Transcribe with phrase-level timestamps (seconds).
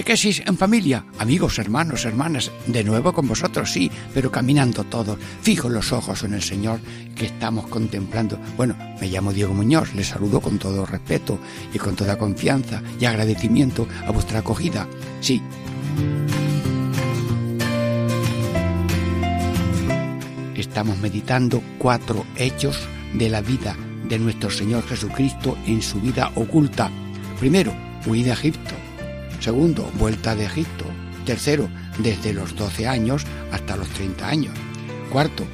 [0.00, 5.70] Catequesis en familia, amigos, hermanos, hermanas, de nuevo con vosotros, sí, pero caminando todos, fijos
[5.70, 6.80] los ojos en el Señor
[7.14, 8.40] que estamos contemplando.
[8.56, 11.38] Bueno, me llamo Diego Muñoz, les saludo con todo respeto
[11.74, 14.88] y con toda confianza y agradecimiento a vuestra acogida.
[15.20, 15.42] Sí.
[20.56, 23.76] Estamos meditando cuatro hechos de la vida
[24.08, 26.90] de nuestro Señor Jesucristo en su vida oculta.
[27.38, 27.74] Primero,
[28.06, 28.89] huida a Egipto.
[29.40, 30.84] Segundo, vuelta de Egipto.
[31.24, 34.54] Tercero, desde los 12 años hasta los 30 años.
[35.10, 35.44] Cuarto,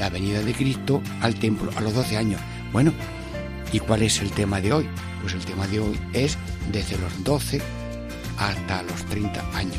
[0.00, 2.40] la venida de Cristo al templo a los 12 años.
[2.72, 2.92] Bueno,
[3.72, 4.88] ¿y cuál es el tema de hoy?
[5.22, 6.36] Pues el tema de hoy es
[6.72, 7.62] desde los 12
[8.36, 9.78] hasta los 30 años.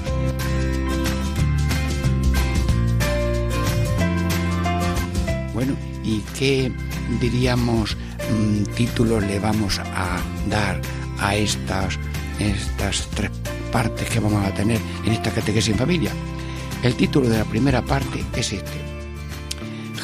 [5.53, 6.71] Bueno, ¿y qué
[7.19, 7.97] diríamos
[8.31, 10.80] mm, títulos le vamos a dar
[11.19, 11.99] a estas
[12.42, 13.31] estas tres
[13.72, 16.11] partes que vamos a tener en esta catequesis en familia.
[16.83, 18.81] El título de la primera parte es este.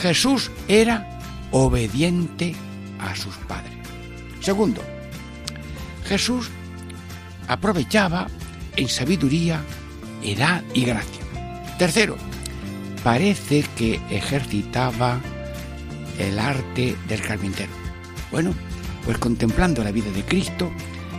[0.01, 1.19] Jesús era
[1.51, 2.55] obediente
[2.99, 3.73] a sus padres.
[4.41, 4.81] Segundo,
[6.05, 6.49] Jesús
[7.47, 8.27] aprovechaba
[8.75, 9.61] en sabiduría,
[10.23, 11.21] edad y gracia.
[11.77, 12.15] Tercero,
[13.03, 15.19] parece que ejercitaba
[16.19, 17.71] el arte del carpintero.
[18.31, 18.53] Bueno,
[19.05, 20.71] pues contemplando la vida de Cristo,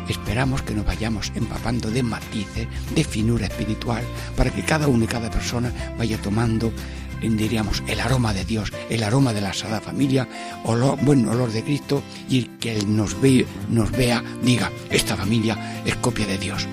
[0.08, 4.02] esperamos que nos vayamos empapando de matices, de finura espiritual,
[4.36, 6.72] para que cada uno y cada persona vaya tomando,
[7.20, 10.28] diríamos, el aroma de Dios, el aroma de la Sagrada Familia,
[10.64, 15.82] olor, buen olor de Cristo, y que Él nos, ve, nos vea, diga, esta familia
[15.84, 16.66] es copia de Dios.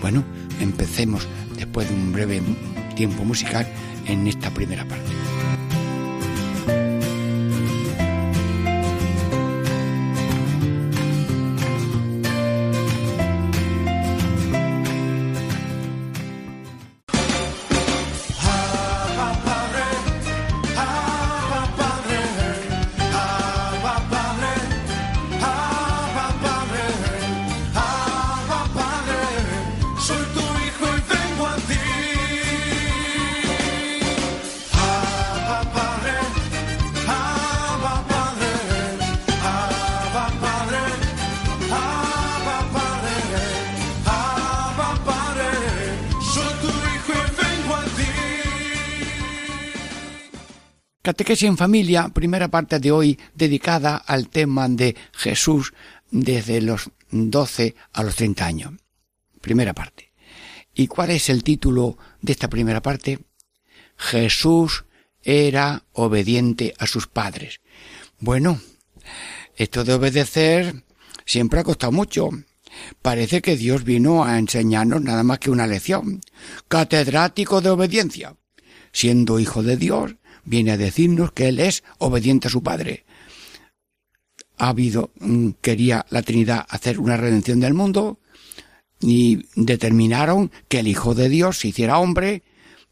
[0.00, 0.24] Bueno,
[0.60, 1.26] empecemos
[1.56, 2.42] después de un breve
[2.94, 3.66] tiempo musical
[4.06, 5.10] en esta primera parte.
[51.04, 55.74] Catequesis en familia, primera parte de hoy dedicada al tema de Jesús
[56.10, 58.72] desde los 12 a los 30 años.
[59.42, 60.12] Primera parte.
[60.72, 63.18] ¿Y cuál es el título de esta primera parte?
[63.98, 64.86] Jesús
[65.22, 67.60] era obediente a sus padres.
[68.18, 68.58] Bueno,
[69.56, 70.84] esto de obedecer
[71.26, 72.30] siempre ha costado mucho.
[73.02, 76.22] Parece que Dios vino a enseñarnos nada más que una lección.
[76.66, 78.36] Catedrático de obediencia.
[78.90, 80.14] Siendo hijo de Dios,
[80.44, 83.04] viene a decirnos que Él es obediente a su Padre.
[84.56, 88.18] Ha habido, mm, quería la Trinidad hacer una redención del mundo
[89.00, 92.42] y determinaron que el Hijo de Dios se hiciera hombre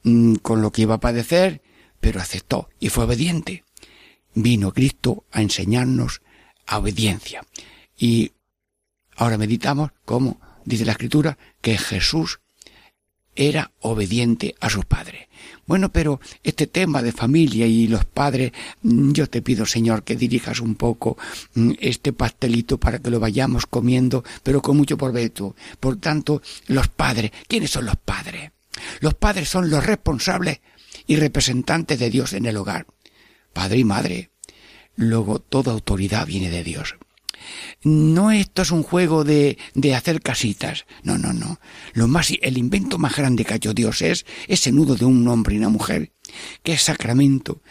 [0.03, 1.63] mm, con lo que iba a padecer,
[2.01, 3.65] pero aceptó y fue obediente.
[4.35, 6.23] Vino Cristo a enseñarnos
[6.67, 7.45] a obediencia.
[7.97, 8.33] Y
[9.17, 12.41] ahora meditamos cómo dice la Escritura que Jesús
[13.35, 15.29] era obediente a sus padres.
[15.67, 20.17] Bueno, pero este tema de familia y los padres, mm, yo te pido, Señor, que
[20.17, 21.17] dirijas un poco
[21.55, 25.55] mm, este pastelito para que lo vayamos comiendo, pero con mucho provecho.
[25.79, 28.51] Por tanto, los padres, ¿quiénes son los padres?
[29.01, 30.61] Los padres son los responsables
[31.07, 32.87] y representantes de Dios en el hogar.
[33.53, 34.31] Padre y madre.
[34.97, 36.97] Luego, toda autoridad viene de Dios.
[37.83, 40.87] No esto es un juego de, de hacer casitas.
[41.03, 41.59] No, no, no.
[41.93, 45.27] Lo más, el invento más grande que ha hecho Dios es ese nudo de un
[45.29, 46.13] hombre y una mujer,
[46.63, 47.63] que es sacramento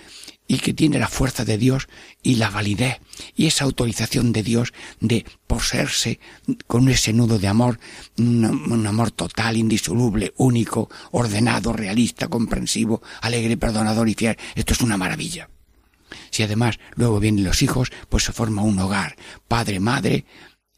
[0.51, 1.87] y que tiene la fuerza de Dios
[2.21, 2.99] y la validez
[3.37, 6.19] y esa autorización de Dios de poseerse
[6.67, 7.79] con ese nudo de amor,
[8.17, 14.37] un, un, amor total, indisoluble, único, ordenado, realista, comprensivo, alegre, perdonador y fiel.
[14.55, 15.49] Esto es una maravilla.
[16.29, 19.15] Si además luego vienen los hijos, pues se forma un hogar,
[19.47, 20.25] padre, madre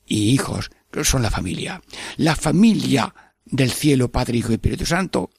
[0.05, 0.71] y hijos,
[1.03, 1.81] son la familia.
[2.17, 3.13] La familia
[3.45, 5.31] del cielo, Padre, Hijo y Espíritu Santo,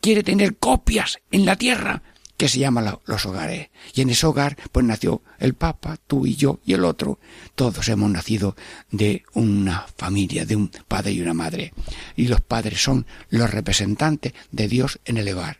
[0.00, 2.02] quiere tener copias en la tierra
[2.36, 3.68] que se llaman los hogares.
[3.94, 7.18] Y en ese hogar, pues nació el Papa, tú y yo y el otro.
[7.54, 8.56] Todos hemos nacido
[8.90, 11.74] de una familia, de un padre y una madre.
[12.16, 15.58] Y los padres son los representantes de Dios en el hogar.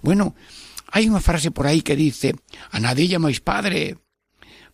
[0.00, 0.34] Bueno,
[0.92, 2.36] hay una frase por ahí que dice,
[2.70, 3.96] a nadie llamáis padre,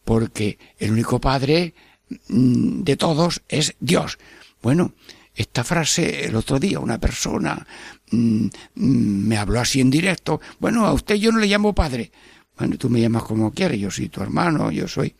[0.05, 1.75] porque el único padre
[2.29, 4.19] mm, de todos es Dios.
[4.61, 4.94] Bueno,
[5.35, 7.65] esta frase el otro día una persona
[8.11, 10.41] mm, mm, me habló así en directo.
[10.59, 12.11] Bueno, a usted yo no le llamo padre.
[12.59, 15.15] Bueno, tú me llamas como quieres, yo soy tu hermano, yo soy.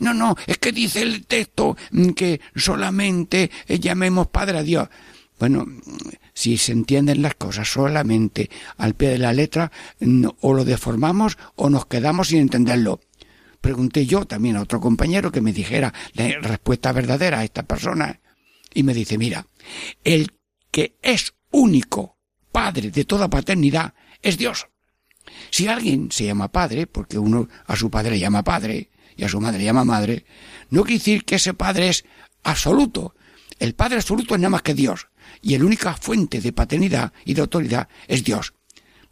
[0.00, 1.76] No, no, es que dice el texto
[2.16, 4.88] que solamente llamemos padre a Dios.
[5.38, 5.64] Bueno,
[6.34, 9.70] si se entienden las cosas solamente al pie de la letra,
[10.40, 13.00] o lo deformamos o nos quedamos sin entenderlo.
[13.60, 18.20] Pregunté yo también a otro compañero que me dijera la respuesta verdadera a esta persona
[18.72, 19.46] y me dice, mira,
[20.04, 20.32] el
[20.70, 22.16] que es único
[22.52, 24.68] padre de toda paternidad es Dios.
[25.50, 29.28] Si alguien se llama padre, porque uno a su padre le llama padre y a
[29.28, 30.24] su madre le llama madre,
[30.70, 32.04] no quiere decir que ese padre es
[32.42, 33.14] absoluto.
[33.58, 35.08] El padre absoluto es nada más que Dios.
[35.42, 38.54] Y la única fuente de paternidad y de autoridad es Dios.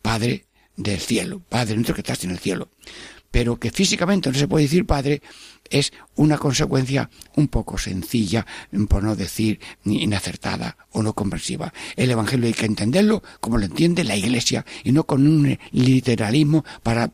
[0.03, 0.47] Padre
[0.77, 2.71] del cielo, Padre nuestro que estás en el cielo.
[3.31, 5.21] Pero que físicamente no se puede decir padre
[5.69, 8.47] es una consecuencia un poco sencilla,
[8.89, 11.73] por no decir inacertada o no comprensiva.
[11.97, 16.65] El Evangelio hay que entenderlo como lo entiende la Iglesia y no con un literalismo
[16.83, 17.13] para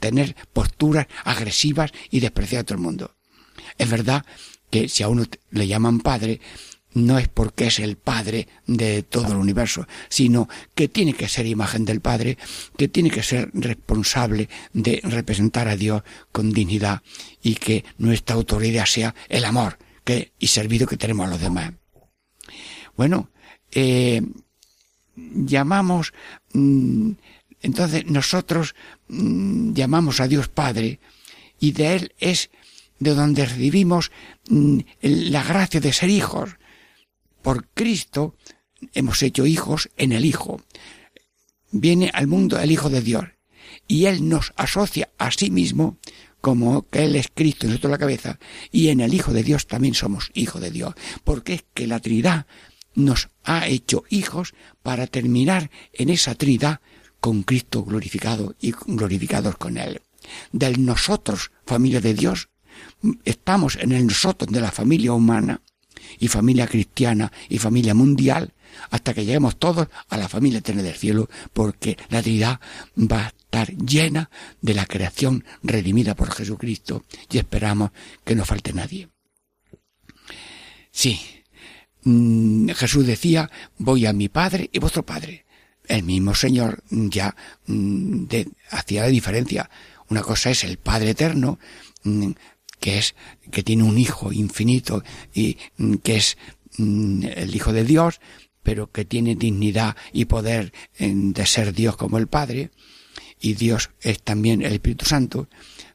[0.00, 3.14] tener posturas agresivas y despreciar a todo el mundo.
[3.76, 4.24] Es verdad
[4.70, 6.40] que si a uno le llaman padre,
[6.94, 11.46] no es porque es el Padre de todo el universo, sino que tiene que ser
[11.46, 12.38] imagen del Padre,
[12.76, 16.02] que tiene que ser responsable de representar a Dios
[16.32, 17.02] con dignidad
[17.42, 21.72] y que nuestra autoridad sea el amor que, y servido que tenemos a los demás.
[22.96, 23.30] Bueno,
[23.70, 24.22] eh,
[25.16, 26.12] llamamos,
[26.52, 27.12] mm,
[27.62, 28.74] entonces nosotros
[29.08, 31.00] mm, llamamos a Dios Padre
[31.58, 32.50] y de Él es
[32.98, 34.12] de donde recibimos
[34.48, 36.56] mm, la gracia de ser hijos,
[37.42, 38.36] por Cristo
[38.94, 40.60] hemos hecho hijos en el Hijo.
[41.70, 43.24] Viene al mundo el Hijo de Dios
[43.88, 45.98] y Él nos asocia a sí mismo
[46.40, 48.38] como que Él es Cristo y nosotros la cabeza
[48.70, 50.94] y en el Hijo de Dios también somos hijos de Dios
[51.24, 52.46] porque es que la Trinidad
[52.94, 56.80] nos ha hecho hijos para terminar en esa Trinidad
[57.20, 60.02] con Cristo glorificado y glorificados con Él.
[60.52, 62.48] Del nosotros, familia de Dios,
[63.24, 65.62] estamos en el nosotros de la familia humana
[66.18, 68.52] y familia cristiana y familia mundial
[68.90, 72.60] hasta que lleguemos todos a la familia eterna del cielo, porque la Trinidad
[72.96, 74.30] va a estar llena
[74.60, 77.90] de la creación redimida por Jesucristo y esperamos
[78.24, 79.08] que no falte nadie.
[80.90, 81.20] Sí,
[82.04, 85.46] mm, Jesús decía, voy a mi Padre y vuestro Padre.
[85.86, 87.34] El mismo Señor ya
[87.66, 88.24] mm,
[88.70, 89.70] hacía la diferencia.
[90.08, 91.58] Una cosa es el Padre eterno,
[92.04, 92.30] mm,
[92.82, 93.14] que es,
[93.52, 96.36] que tiene un hijo infinito y mm, que es
[96.78, 98.20] mm, el hijo de Dios,
[98.64, 102.70] pero que tiene dignidad y poder de ser Dios como el Padre,
[103.40, 105.48] y Dios es también el Espíritu Santo,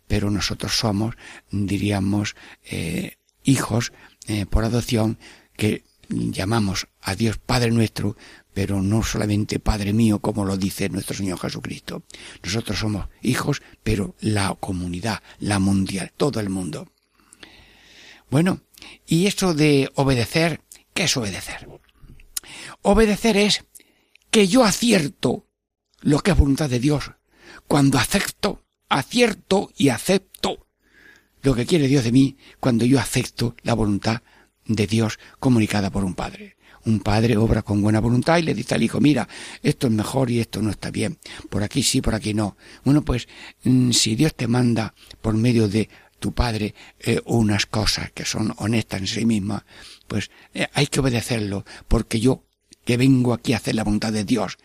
[0.08, 1.16] pero nosotros somos,
[1.52, 3.92] diríamos, eh, hijos
[4.28, 5.18] eh, por adopción
[5.56, 8.16] que llamamos a Dios Padre nuestro,
[8.58, 12.02] pero no solamente Padre mío, como lo dice nuestro Señor Jesucristo.
[12.42, 16.92] Nosotros somos hijos, pero la comunidad, la mundial, todo el mundo.
[18.32, 18.62] Bueno,
[19.06, 20.62] y eso de obedecer,
[20.96, 21.70] ¿qué es obedecer?
[22.82, 23.64] Obedecer es
[24.32, 25.46] que yo acierto
[26.02, 27.12] lo que es voluntad de Dios.
[27.68, 30.66] Cuando acepto, acierto y acepto
[31.44, 34.24] lo que quiere Dios de mí, cuando yo acepto la voluntad
[34.66, 36.57] de Dios comunicada por un padre
[36.88, 39.28] un padre obra con buena voluntad y le dice al hijo, mira,
[39.62, 41.18] esto es mejor y esto no está bien,
[41.50, 42.58] por aquí sí, por aquí no.
[42.84, 43.28] Bueno, pues
[43.64, 45.90] mm, si Dios te manda por medio de
[46.20, 49.64] tu padre eh, unas cosas que son honestas en sí mismas,
[50.08, 52.46] pues eh, hay que obedecerlo, porque yo
[52.86, 54.58] que vengo aquí a hacer la voluntad de Dios,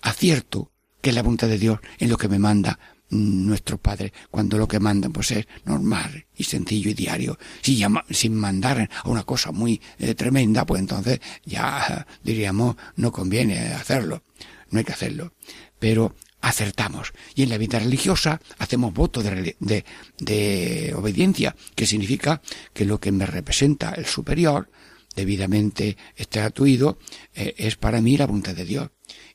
[0.00, 2.78] acierto que es la voluntad de Dios en lo que me manda
[3.10, 7.38] nuestro Padre cuando lo que mandan pues es normal y sencillo y diario.
[7.62, 13.12] Si llama, sin mandar a una cosa muy eh, tremenda, pues entonces ya diríamos no
[13.12, 14.22] conviene hacerlo,
[14.70, 15.32] no hay que hacerlo.
[15.78, 17.12] Pero acertamos.
[17.34, 19.84] Y en la vida religiosa hacemos voto de, de,
[20.18, 24.70] de obediencia, que significa que lo que me representa el superior,
[25.14, 26.98] debidamente estatuido,
[27.34, 28.90] eh, es para mí la voluntad de Dios.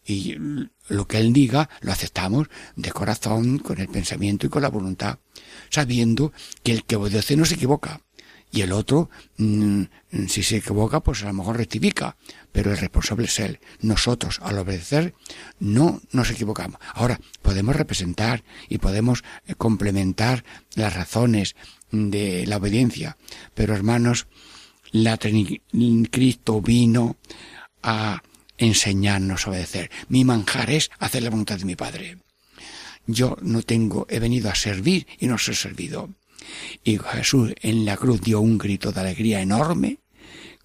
[0.05, 0.35] Y
[0.89, 5.19] lo que Él diga lo aceptamos de corazón, con el pensamiento y con la voluntad,
[5.69, 8.01] sabiendo que el que obedece no se equivoca
[8.53, 9.81] y el otro, mm,
[10.27, 12.17] si se equivoca, pues a lo mejor rectifica,
[12.51, 13.59] pero el responsable es él.
[13.81, 15.15] Nosotros, al obedecer,
[15.59, 16.79] no nos equivocamos.
[16.93, 21.55] Ahora, podemos representar y podemos eh, complementar las razones
[21.91, 23.17] de la obediencia,
[23.55, 24.27] pero hermanos,
[24.93, 27.17] la Cristo vino
[27.81, 28.21] a
[28.57, 29.91] enseñarnos a obedecer.
[30.07, 32.19] Mi manjar es hacer la voluntad de mi Padre.
[33.05, 36.09] Yo no tengo, he venido a servir y no ser servido.
[36.83, 39.97] Y Jesús en la cruz dio un grito de alegría enorme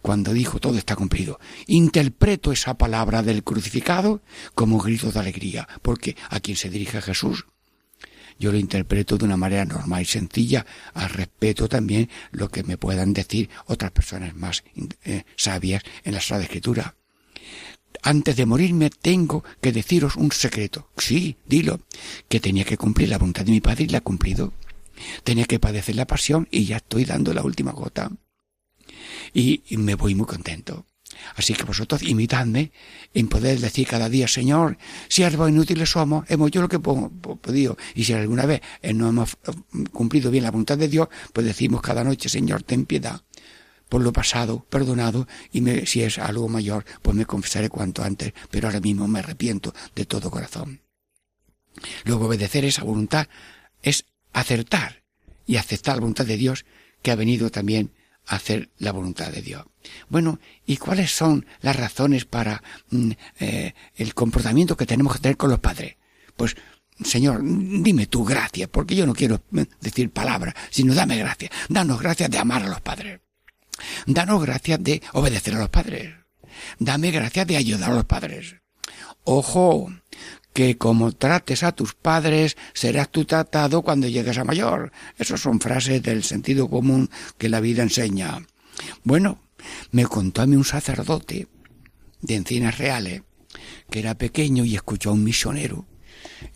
[0.02, 1.40] cuando dijo todo está cumplido.
[1.66, 4.20] Interpreto esa palabra del crucificado
[4.54, 7.46] como grito de alegría, porque a quien se dirige Jesús
[8.38, 10.64] yo lo interpreto de una manera normal y sencilla,
[10.94, 14.64] al respeto también lo que me puedan decir otras personas más
[15.04, 16.94] eh, sabias en la Sagrada Escritura.
[18.02, 20.88] Antes de morirme tengo que deciros un secreto.
[20.96, 21.80] Sí, dilo,
[22.28, 24.52] que tenía que cumplir la voluntad de mi Padre y la he cumplido.
[25.24, 28.10] Tenía que padecer la pasión y ya estoy dando la última gota.
[29.34, 30.86] Y, me voy muy contento.
[31.36, 32.72] Así que vosotros imitadme
[33.14, 37.76] en poder decir cada día, Señor, siervos inútiles somos, hemos yo lo que he podido.
[37.94, 38.60] Y si alguna vez
[38.94, 39.52] no hemos eh,
[39.92, 43.22] cumplido bien la voluntad de Dios, pues decimos cada noche, Señor, ten piedad
[43.88, 48.68] por lo pasado, perdonado, y si es algo mayor, pues me confesaré cuanto antes, pero
[48.68, 50.82] ahora mismo me arrepiento de todo corazón.
[52.04, 53.28] Luego obedecer esa voluntad
[53.82, 55.02] es acertar
[55.46, 56.64] y aceptar la voluntad de Dios
[57.02, 57.92] que ha venido también
[58.28, 59.64] hacer la voluntad de Dios.
[60.08, 65.36] Bueno, ¿y cuáles son las razones para mm, eh, el comportamiento que tenemos que tener
[65.36, 65.96] con los padres?
[66.36, 66.56] Pues,
[67.02, 71.50] Señor, dime tu gracia, porque yo no quiero mm, decir palabras, sino dame gracia.
[71.68, 73.20] Danos gracias de amar a los padres.
[74.06, 76.14] Danos gracias de obedecer a los padres.
[76.78, 78.56] Dame gracias de ayudar a los padres.
[79.24, 79.92] Ojo,
[80.58, 84.90] que como trates a tus padres, serás tú tratado cuando llegues a mayor.
[85.16, 88.44] Esas son frases del sentido común que la vida enseña.
[89.04, 89.38] Bueno,
[89.92, 91.46] me contó a mí un sacerdote
[92.22, 93.22] de Encinas Reales,
[93.88, 95.86] que era pequeño y escuchó a un misionero,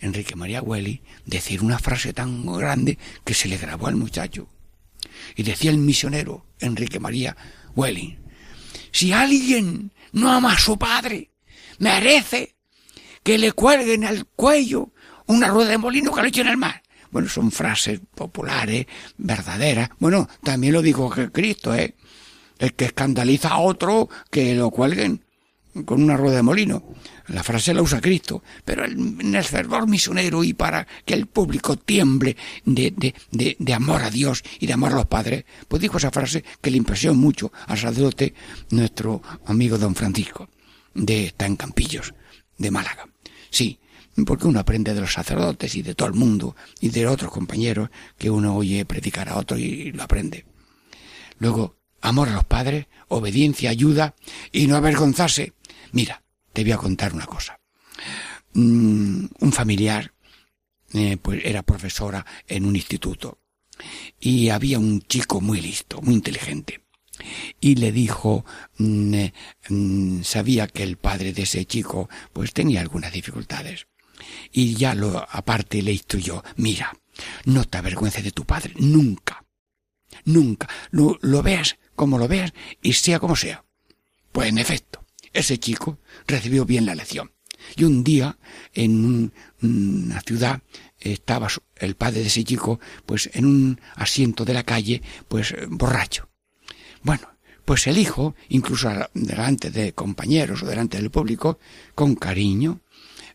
[0.00, 4.49] Enrique María Hueli, decir una frase tan grande que se le grabó al muchacho.
[5.37, 7.37] Y decía el misionero, Enrique María
[7.76, 8.18] Hueli,
[8.90, 11.30] si alguien no ama a su padre,
[11.78, 12.56] merece
[13.23, 14.93] que le cuelguen al cuello
[15.26, 16.83] una rueda de molino que lo echen al mar.
[17.11, 18.87] Bueno, son frases populares,
[19.19, 19.91] verdaderas.
[19.99, 21.95] Bueno, también lo dijo Cristo, ¿eh?
[22.59, 25.25] El que escandaliza a otro, que lo cuelguen
[25.85, 26.85] con una rueda de molino.
[27.29, 31.76] La frase la usa Cristo, pero en el fervor misionero y para que el público
[31.76, 32.93] tiemble de,
[33.31, 36.45] de, de, amor a Dios y de amor a los padres, pues dijo esa frase
[36.61, 38.35] que le impresionó mucho al sacerdote,
[38.71, 40.49] nuestro amigo don Francisco,
[40.95, 42.12] de Campillos,
[42.59, 43.12] de Málaga.
[43.52, 43.78] Sí,
[44.26, 47.90] porque uno aprende de los sacerdotes y de todo el mundo y de otros compañeros
[48.18, 50.47] que uno oye predicar a otro y lo aprende.
[51.38, 54.14] Luego, amor a los padres, obediencia, ayuda
[54.52, 55.52] y no avergonzarse.
[55.92, 57.61] Mira, te voy a contar una cosa.
[58.54, 60.14] Mm, un familiar,
[60.94, 63.38] eh, pues era profesora en un instituto
[64.18, 66.82] y había un chico muy listo, muy inteligente
[67.61, 68.45] y le dijo
[68.79, 69.33] mm, eh,
[69.69, 73.87] mm, sabía que el padre de ese chico pues tenía algunas dificultades
[74.52, 76.93] y ya lo aparte le instruyó mira
[77.45, 79.45] no te avergüences de tu padre nunca
[80.25, 80.69] nunca.
[80.91, 82.52] Lo, lo veas como lo veas
[82.83, 83.64] y sea como sea
[84.33, 87.33] pues en efecto ese chico recibió bien la lección.
[87.76, 88.38] Y un día
[88.75, 90.62] en una ciudad
[90.99, 96.29] estaba el padre de ese chico pues en un asiento de la calle pues borracho
[97.02, 97.28] bueno,
[97.64, 101.59] pues el hijo, incluso delante de compañeros o delante del público,
[101.94, 102.80] con cariño,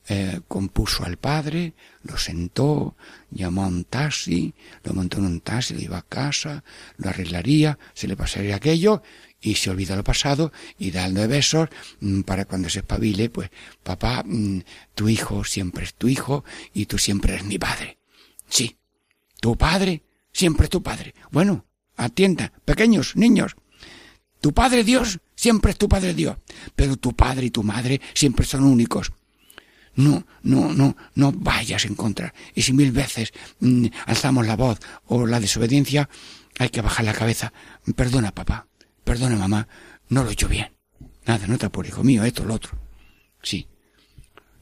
[0.10, 2.96] eh, compuso al padre, lo sentó,
[3.30, 6.64] llamó a un taxi, lo montó en un taxi, lo iba a casa,
[6.96, 9.04] lo arreglaría, se le pasaría aquello
[9.42, 11.70] y se olvida lo pasado y dándole besos
[12.00, 13.50] mm, para cuando se espabile, pues
[13.84, 14.62] papá, mm,
[14.96, 17.98] tu hijo siempre es tu hijo y tú siempre eres mi padre.
[18.48, 18.78] Sí,
[19.42, 21.16] tu padre siempre tu padre.
[21.32, 21.66] Bueno,
[21.98, 23.56] atienda, pequeños, niños,
[24.40, 26.38] tu Padre Dios siempre es tu Padre Dios,
[26.76, 29.12] pero tu Padre y tu Madre siempre son únicos.
[29.96, 32.34] No, no, no, no vayas en contra.
[32.54, 36.08] Y si mil veces mm, alzamos la voz o la desobediencia,
[36.60, 37.52] hay que bajar la cabeza.
[37.96, 38.68] Perdona, papá,
[39.04, 39.68] perdona, mamá,
[40.10, 40.72] no lo he hecho bien.
[41.26, 42.78] Nada, no te apures, hijo mío, esto, lo otro.
[43.42, 43.68] Sí,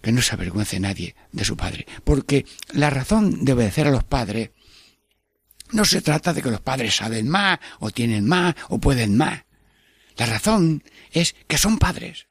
[0.01, 4.03] que no se avergüence nadie de su padre, porque la razón de obedecer a los
[4.03, 4.51] padres
[5.75, 9.43] no se trata de que los padres saben más, o tienen más, o pueden más.
[10.17, 12.27] La razón es que son padres,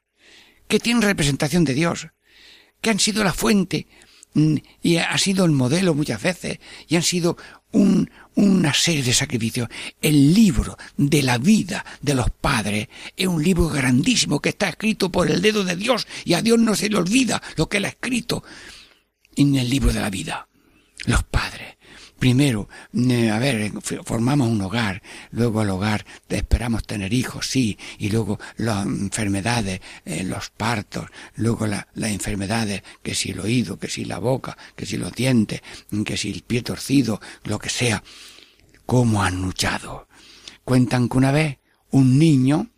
[0.67, 2.07] que tienen representación de Dios,
[2.81, 3.87] que han sido la fuente
[4.33, 7.37] mm, y ha sido el modelo muchas veces y han sido
[8.35, 9.69] una serie de sacrificios.
[10.01, 15.11] El libro de la vida de los padres es un libro grandísimo que está escrito
[15.11, 17.85] por el dedo de Dios y a Dios no se le olvida lo que él
[17.85, 18.43] ha escrito
[19.35, 20.47] en el libro de la vida.
[21.05, 21.75] Los padres.
[22.19, 23.73] Primero, eh, a ver,
[24.05, 30.23] formamos un hogar, luego al hogar esperamos tener hijos, sí, y luego las enfermedades, eh,
[30.23, 34.97] los partos, luego las enfermedades, que si el oído, que si la boca, que si
[34.97, 35.61] los dientes,
[36.05, 38.01] que si el pie torcido, lo que sea.
[38.85, 40.07] ¿Cómo han luchado?
[40.63, 41.59] Cuentan que una vez
[41.91, 42.69] un niño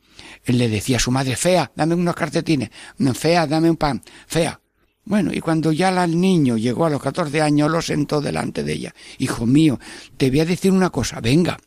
[0.45, 2.69] le decía a su madre, fea, dame unos cartetines,
[3.13, 4.59] fea, dame un pan, fea,
[5.07, 8.73] bueno, y cuando ya el niño llegó a los catorce años, lo sentó delante de
[8.73, 8.95] ella.
[9.19, 9.79] Hijo mío,
[10.17, 11.57] te voy a decir una cosa, venga,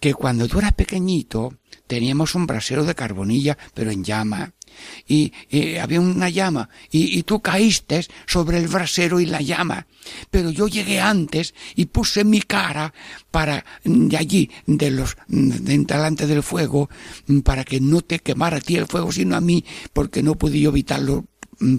[0.00, 1.54] que cuando tú eras pequeñito,
[1.86, 4.52] teníamos un brasero de carbonilla, pero en llama.
[5.06, 5.32] Y,
[5.80, 9.86] había una llama, y, y, tú caíste sobre el brasero y la llama.
[10.32, 12.92] Pero yo llegué antes y puse mi cara
[13.30, 16.90] para, de allí, de los, de delante del fuego,
[17.44, 20.60] para que no te quemara a ti el fuego, sino a mí, porque no pude
[20.60, 21.24] evitarlo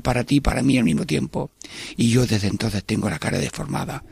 [0.02, 1.52] para ti y para mí al mismo tiempo.
[1.98, 4.04] Y yo desde entonces tengo la cara deformada.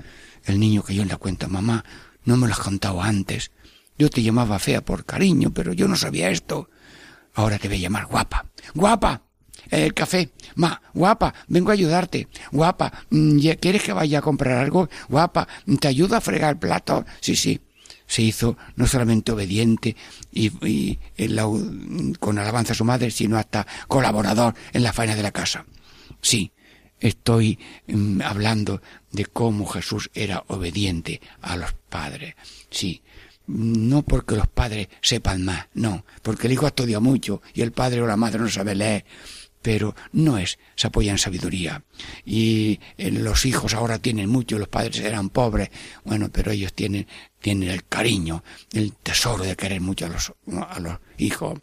[0.45, 1.83] El niño que yo le cuento, mamá,
[2.25, 3.51] no me lo has contado antes.
[3.97, 6.69] Yo te llamaba fea por cariño, pero yo no sabía esto.
[7.33, 8.45] Ahora te voy a llamar guapa.
[8.73, 9.23] ¡Guapa!
[9.69, 10.31] El café.
[10.55, 12.27] Ma, guapa, vengo a ayudarte.
[12.51, 14.89] Guapa, mm, ¿quieres que vaya a comprar algo?
[15.07, 15.47] Guapa,
[15.79, 17.05] ¿te ayudo a fregar plato?
[17.21, 17.61] Sí, sí
[18.13, 19.95] se hizo no solamente obediente
[20.31, 20.99] y,
[22.19, 25.65] con alabanza a su madre, sino hasta colaborador en la faena de la casa.
[26.21, 26.51] Sí,
[26.99, 32.35] estoy mm, hablando de cómo Jesús era obediente a los padres.
[32.69, 33.01] Sí,
[33.47, 37.71] no porque los padres sepan más, no, porque el hijo ha estudiado mucho y el
[37.71, 39.05] padre o la madre no sabe leer
[39.63, 41.83] pero no es, se apoya en sabiduría.
[42.25, 45.69] Y eh, los hijos ahora tienen mucho, los padres eran pobres,
[46.03, 47.07] bueno, pero ellos tienen,
[47.43, 50.33] tienen el cariño, el tesoro de querer mucho a los,
[50.69, 51.59] a los hijos.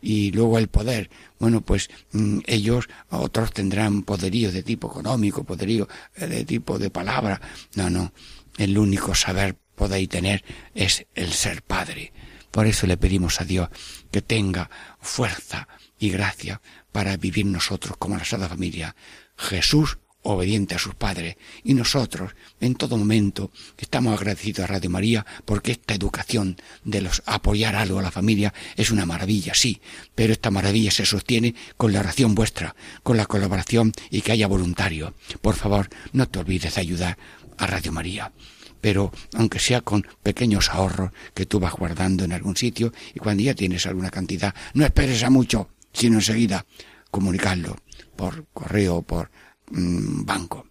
[0.00, 5.86] Y luego el poder, bueno, pues mm, ellos, otros tendrán poderío de tipo económico, poderío
[6.16, 7.42] eh, de tipo de palabra.
[7.74, 8.14] No, no,
[8.56, 10.42] el único saber podéis tener
[10.74, 12.14] es el ser padre.
[12.50, 13.68] Por eso le pedimos a Dios
[14.10, 18.96] que tenga fuerza y gracia para vivir nosotros como la Sagrada Familia.
[19.36, 19.98] Jesús
[20.32, 21.36] obediente a sus padres.
[21.64, 27.22] Y nosotros en todo momento estamos agradecidos a Radio María porque esta educación de los
[27.26, 29.80] apoyar algo a la familia es una maravilla, sí,
[30.14, 34.46] pero esta maravilla se sostiene con la oración vuestra, con la colaboración y que haya
[34.46, 35.14] voluntario.
[35.40, 37.18] Por favor, no te olvides de ayudar
[37.56, 38.32] a Radio María.
[38.80, 43.42] Pero aunque sea con pequeños ahorros que tú vas guardando en algún sitio y cuando
[43.42, 46.64] ya tienes alguna cantidad, no esperes a mucho, sino enseguida
[47.10, 47.76] comunicarlo
[48.14, 49.30] por correo o por
[49.70, 50.66] mm, banco.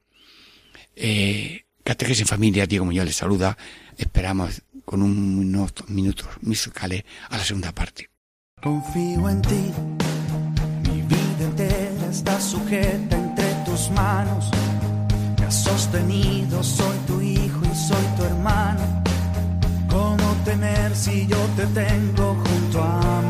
[0.95, 3.57] Eh, Catequesis en Familia, Diego Muñoz les saluda.
[3.97, 8.09] Esperamos con unos minutos musicales a la segunda parte.
[8.61, 9.71] Confío en ti,
[10.89, 14.49] mi vida entera está sujeta entre tus manos.
[15.39, 19.03] Me has sostenido, soy tu hijo y soy tu hermano.
[19.89, 23.26] ¿Cómo temer si yo te tengo junto a mí?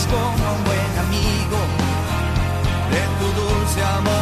[0.00, 1.58] Como un buen amigo.
[2.90, 4.21] De tu dulce amor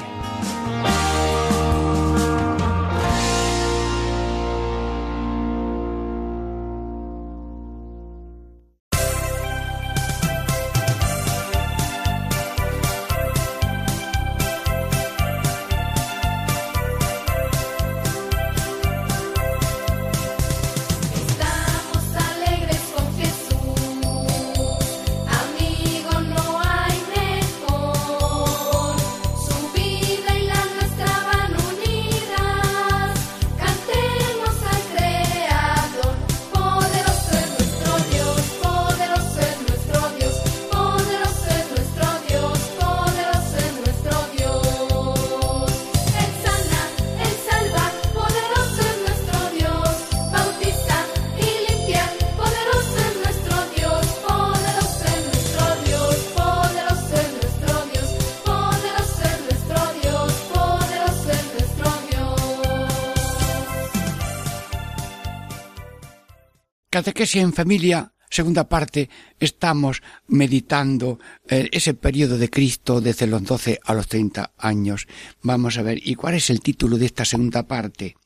[66.91, 73.79] Catequesis en familia, segunda parte, estamos meditando eh, ese periodo de Cristo desde los 12
[73.81, 75.07] a los 30 años.
[75.41, 78.17] Vamos a ver, ¿y cuál es el título de esta segunda parte?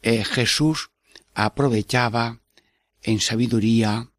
[0.00, 0.88] Eh, Jesús
[1.34, 2.40] aprovechaba
[3.02, 4.10] en sabiduría,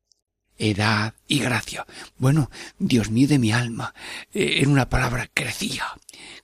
[0.59, 1.87] edad y gracia.
[2.19, 3.95] Bueno, Dios mío de mi alma,
[4.35, 5.83] eh, en una palabra, crecía,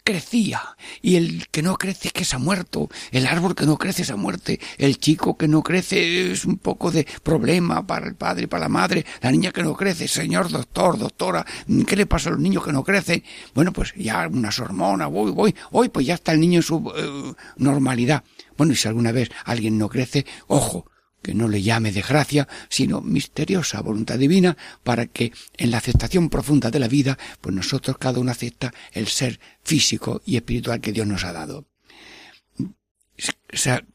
[0.04, 0.62] crecía.
[1.02, 4.14] Y el que no crece que se ha muerto, el árbol que no crece se
[4.14, 8.44] ha muerte, el chico que no crece es un poco de problema para el padre
[8.44, 11.46] y para la madre, la niña que no crece, señor doctor, doctora,
[11.88, 13.24] ¿qué le pasa a los niños que no crecen?
[13.54, 16.94] Bueno, pues ya unas hormonas, voy, voy, hoy pues ya está el niño en su
[16.96, 18.24] eh, normalidad.
[18.58, 20.86] Bueno, y si alguna vez alguien no crece, ojo,
[21.24, 26.70] que no le llame desgracia, sino misteriosa voluntad divina, para que en la aceptación profunda
[26.70, 31.08] de la vida, pues nosotros cada uno acepta el ser físico y espiritual que Dios
[31.08, 31.66] nos ha dado.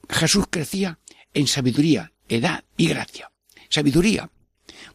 [0.08, 0.98] Jesús crecía
[1.34, 3.30] en sabiduría, edad y gracia.
[3.68, 4.30] Sabiduría.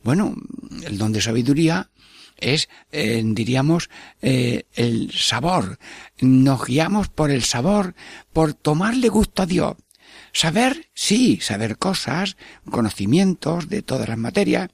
[0.03, 0.35] Bueno,
[0.83, 1.91] el don de sabiduría
[2.37, 3.89] es, eh, diríamos,
[4.21, 5.77] eh, el sabor.
[6.19, 7.93] Nos guiamos por el sabor,
[8.33, 9.75] por tomarle gusto a Dios.
[10.33, 12.37] Saber, sí, saber cosas,
[12.69, 14.69] conocimientos de todas las materias,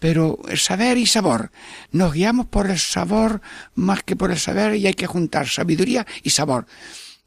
[0.00, 1.52] pero saber y sabor.
[1.92, 3.40] Nos guiamos por el sabor
[3.74, 6.66] más que por el saber y hay que juntar sabiduría y sabor.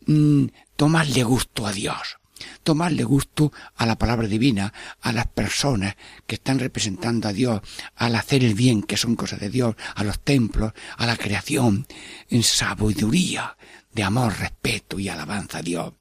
[0.06, 2.19] Mm, tomarle gusto a Dios
[2.64, 7.62] tomarle gusto a la palabra divina, a las personas que están representando a Dios,
[7.96, 11.88] al hacer el bien, que son cosas de Dios, a los templos, a la creación,
[12.30, 13.58] en sabiduría,
[13.92, 15.94] de amor, respeto y alabanza a Dios.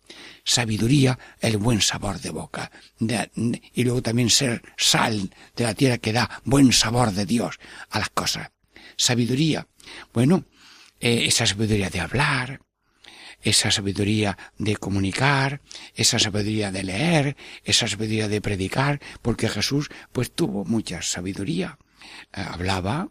[0.44, 2.70] Sabiduría, el buen sabor de boca.
[3.74, 7.58] Y luego también ser sal de la tierra que da buen sabor de Dios
[7.90, 8.50] a las cosas.
[8.96, 9.66] Sabiduría.
[10.12, 10.44] Bueno,
[11.00, 12.60] eh, esa sabiduría de hablar,
[13.42, 15.60] esa sabiduría de comunicar,
[15.94, 21.78] esa sabiduría de leer, esa sabiduría de predicar, porque Jesús pues tuvo mucha sabiduría.
[22.32, 23.08] Eh, hablaba,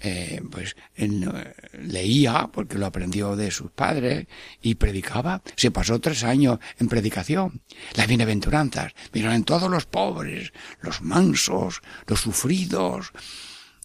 [0.00, 4.26] eh, pues eh, leía porque lo aprendió de sus padres
[4.62, 5.42] y predicaba.
[5.56, 7.62] Se pasó tres años en predicación.
[7.94, 13.12] Las bienaventuranzas, miran en todos los pobres, los mansos, los sufridos,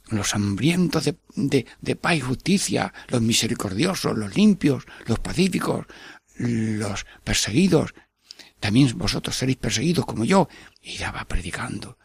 [0.09, 5.85] los hambrientos de, de, de paz y justicia, los misericordiosos, los limpios, los pacíficos,
[6.37, 7.93] los perseguidos.
[8.59, 10.47] También vosotros seréis perseguidos como yo.
[10.81, 11.97] Y ya predicando.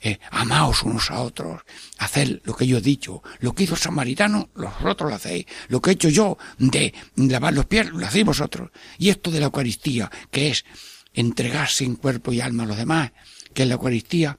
[0.00, 1.62] Eh, amaos unos a otros.
[1.98, 3.22] Haced lo que yo he dicho.
[3.40, 5.46] Lo que hizo el samaritano, los otros lo hacéis.
[5.68, 8.70] Lo que he hecho yo de lavar los pies, lo hacéis vosotros.
[8.98, 10.64] Y esto de la Eucaristía, que es
[11.14, 13.12] entregarse en cuerpo y alma a los demás,
[13.54, 14.38] que es la Eucaristía,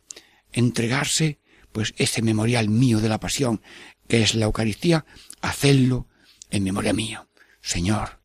[0.52, 1.40] entregarse
[1.72, 3.62] pues ese memorial mío de la pasión,
[4.08, 5.06] que es la Eucaristía,
[5.42, 6.08] hacedlo
[6.50, 7.28] en memoria mía.
[7.62, 8.22] Señor,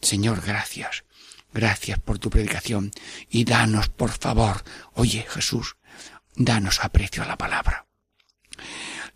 [0.00, 1.04] Señor, gracias.
[1.52, 2.90] Gracias por tu predicación
[3.30, 5.76] y danos, por favor, oye Jesús,
[6.34, 7.86] danos aprecio a la palabra.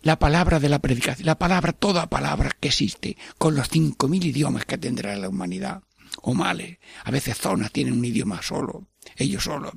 [0.01, 4.25] La palabra de la predicación, la palabra, toda palabra que existe, con los cinco mil
[4.25, 5.83] idiomas que tendrá la humanidad,
[6.21, 8.87] o males, a veces zonas tienen un idioma solo.
[9.17, 9.73] Ellos solos.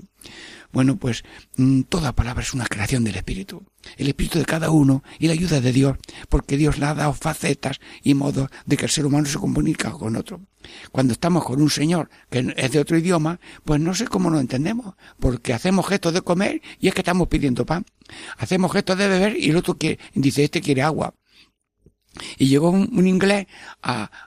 [0.72, 1.22] Bueno, pues
[1.56, 3.62] mm, toda palabra es una creación del Espíritu.
[3.98, 5.98] El Espíritu de cada uno y la ayuda de Dios,
[6.30, 9.90] porque Dios le ha dado facetas y modos de que el ser humano se comunica
[9.90, 10.40] con otro.
[10.90, 14.40] Cuando estamos con un Señor que es de otro idioma, pues no sé cómo nos
[14.40, 17.84] entendemos, porque hacemos gestos de comer y es que estamos pidiendo pan.
[18.38, 21.14] Hacemos gestos de beber y el otro quiere, dice, este quiere agua.
[22.38, 23.46] Y llegó un, inglés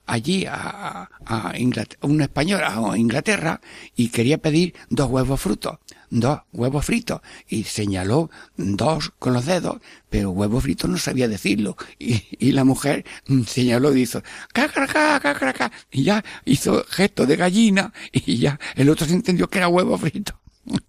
[0.06, 1.54] allí, a, a
[2.02, 3.62] un español a Inglaterra
[3.96, 5.78] y quería pedir dos huevos frutos,
[6.10, 7.22] dos huevos fritos.
[7.48, 9.78] Y señaló dos con los dedos,
[10.10, 11.78] pero huevos fritos no sabía decirlo.
[12.00, 13.06] Y, la mujer
[13.48, 15.72] señaló y hizo, cacaraca, cacaraca.
[15.92, 19.98] Y ya hizo gesto de gallina y ya el otro se entendió que era huevo
[19.98, 20.40] frito.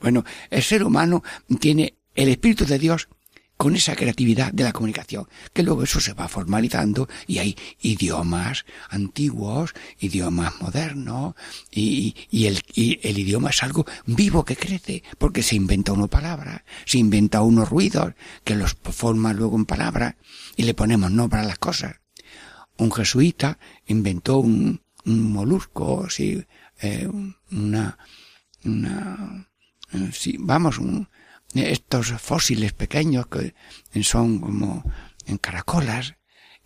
[0.00, 1.24] Bueno, el ser humano
[1.58, 3.08] tiene el Espíritu de Dios
[3.56, 8.64] con esa creatividad de la comunicación, que luego eso se va formalizando y hay idiomas
[8.90, 11.34] antiguos, idiomas modernos,
[11.70, 16.08] y, y, el, y el idioma es algo vivo que crece, porque se inventa uno
[16.08, 20.16] palabras, se inventa unos ruidos, que los forma luego en palabras,
[20.56, 21.96] y le ponemos nombre a las cosas.
[22.76, 26.44] Un jesuita inventó un, un molusco, sí,
[26.80, 27.08] eh,
[27.52, 27.98] una,
[28.64, 29.48] una,
[29.92, 31.08] eh, sí, vamos, un,
[31.54, 33.54] estos fósiles pequeños que
[34.02, 34.84] son como
[35.26, 36.16] en caracolas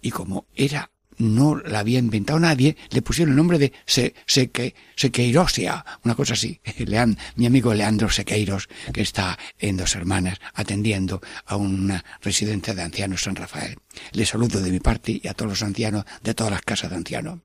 [0.01, 4.75] y como era no la había inventado nadie, le pusieron el nombre de Se, Seque,
[4.97, 6.61] Sequeirosia, una cosa así.
[6.79, 12.83] Lean, mi amigo Leandro Sequeiros, que está en Dos Hermanas atendiendo a una residencia de
[12.83, 13.77] ancianos San Rafael.
[14.13, 16.97] Le saludo de mi parte y a todos los ancianos de todas las casas de
[16.97, 17.41] ancianos.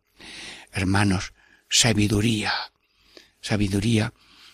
[0.72, 1.34] Hermanos,
[1.70, 2.54] sabiduría,
[3.42, 4.14] sabiduría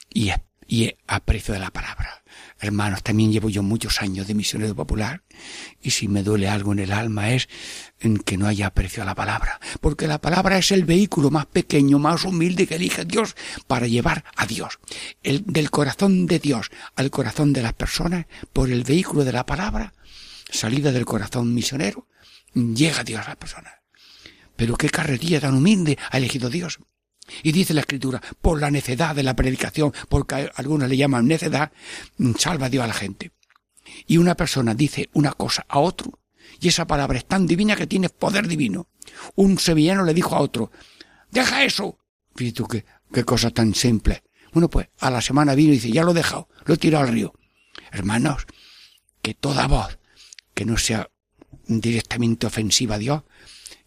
[0.09, 0.31] y,
[0.67, 2.23] y aprecio de la palabra.
[2.61, 5.23] Hermanos, también llevo yo muchos años de misionero popular
[5.81, 7.47] y si me duele algo en el alma es
[8.01, 11.45] en que no haya aprecio a la palabra, porque la palabra es el vehículo más
[11.45, 13.35] pequeño, más humilde que elige Dios
[13.67, 14.79] para llevar a Dios.
[15.23, 19.45] El, del corazón de Dios al corazón de las personas, por el vehículo de la
[19.45, 19.93] palabra,
[20.51, 22.07] salida del corazón misionero,
[22.53, 23.73] llega Dios a las personas.
[24.57, 26.79] Pero qué carrería tan humilde ha elegido Dios.
[27.43, 31.71] Y dice la escritura, por la necedad de la predicación, porque algunos le llaman necedad,
[32.37, 33.31] salva Dios a la gente.
[34.07, 36.19] Y una persona dice una cosa a otro,
[36.59, 38.87] y esa palabra es tan divina que tiene poder divino.
[39.35, 40.71] Un sevillano le dijo a otro,
[41.31, 41.97] deja eso.
[42.35, 42.53] Qué,
[43.13, 44.23] qué cosa tan simple.
[44.53, 47.05] Bueno, pues a la semana vino y dice, ya lo he dejado, lo he tirado
[47.05, 47.33] al río.
[47.91, 48.45] Hermanos,
[49.21, 49.99] que toda voz
[50.53, 51.09] que no sea
[51.67, 53.23] directamente ofensiva a Dios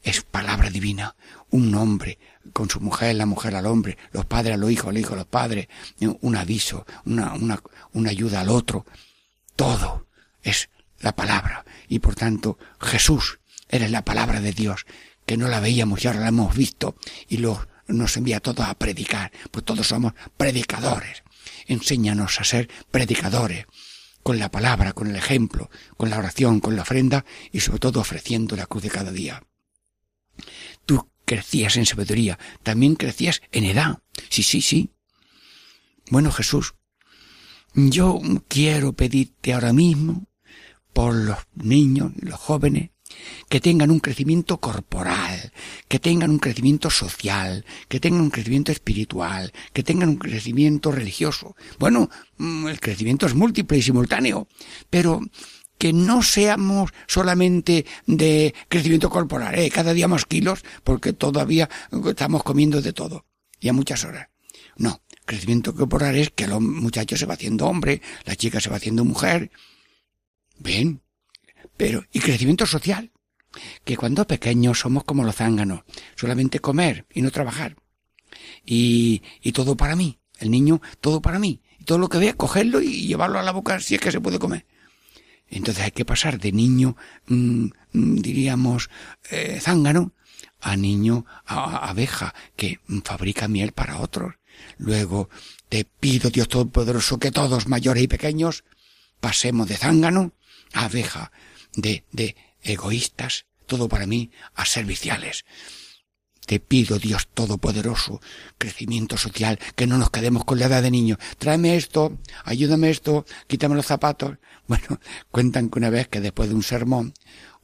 [0.03, 1.17] es palabra divina.
[1.51, 2.19] Un hombre
[2.53, 5.17] con su mujer, la mujer al hombre, los padres a los hijos, los hijos a
[5.17, 5.69] los padres,
[6.01, 8.87] un aviso, una, una, una ayuda al otro.
[9.57, 10.07] Todo
[10.43, 10.69] es
[11.01, 11.65] la palabra.
[11.89, 14.87] Y por tanto, Jesús era la palabra de Dios,
[15.27, 16.97] que no la veíamos y ahora la hemos visto
[17.29, 21.23] y lo, nos envía a todos a predicar, pues todos somos predicadores.
[21.67, 23.67] Enséñanos a ser predicadores,
[24.23, 28.01] con la palabra, con el ejemplo, con la oración, con la ofrenda y sobre todo
[28.01, 29.43] ofreciendo la cruz de cada día.
[31.33, 34.01] Crecías en sabiduría, también crecías en edad.
[34.29, 34.91] Sí, sí, sí.
[36.11, 36.75] Bueno, Jesús,
[37.75, 40.27] yo quiero pedirte ahora mismo
[40.93, 42.91] por los niños los jóvenes
[43.49, 45.53] que tengan un crecimiento corporal,
[45.89, 51.57] que tengan un crecimiento social, que tengan un crecimiento espiritual, que tengan un crecimiento religioso.
[51.79, 54.49] Bueno, mm, el crecimiento es múltiple y simultáneo,
[54.91, 55.21] pero
[55.83, 59.69] que no seamos solamente de crecimiento corporal, ¿eh?
[59.69, 61.69] cada día más kilos, porque todavía
[62.07, 63.27] estamos comiendo de todo,
[63.59, 64.29] y a muchas horas.
[64.77, 68.77] No, crecimiento corporal es que el muchacho se va haciendo hombre, la chica se va
[68.77, 69.51] haciendo mujer.
[70.57, 71.03] Bien,
[71.77, 73.11] pero, y crecimiento social,
[73.83, 75.83] que cuando pequeños somos como los zánganos,
[76.15, 77.75] solamente comer y no trabajar.
[78.65, 81.61] Y, y todo para mí, el niño, todo para mí.
[81.81, 84.21] Y todo lo que vea, cogerlo y llevarlo a la boca si es que se
[84.21, 84.65] puede comer.
[85.53, 88.89] Entonces hay que pasar de niño, mmm, diríamos,
[89.31, 90.13] eh, zángano,
[90.61, 94.35] a niño, a, a abeja, que fabrica miel para otros.
[94.79, 95.29] Luego,
[95.69, 98.65] te pido, Dios Todopoderoso, que todos, mayores y pequeños,
[99.21, 100.33] pasemos de zángano
[100.73, 101.33] a abeja,
[101.75, 105.45] de, de egoístas, todo para mí, a serviciales.
[106.47, 108.21] Te pido, Dios Todopoderoso,
[108.59, 111.19] crecimiento social, que no nos quedemos con la edad de niño.
[111.39, 114.39] Tráeme esto, ayúdame esto, quítame los zapatos.
[114.69, 115.01] Bueno,
[115.31, 117.15] cuentan que una vez que después de un sermón,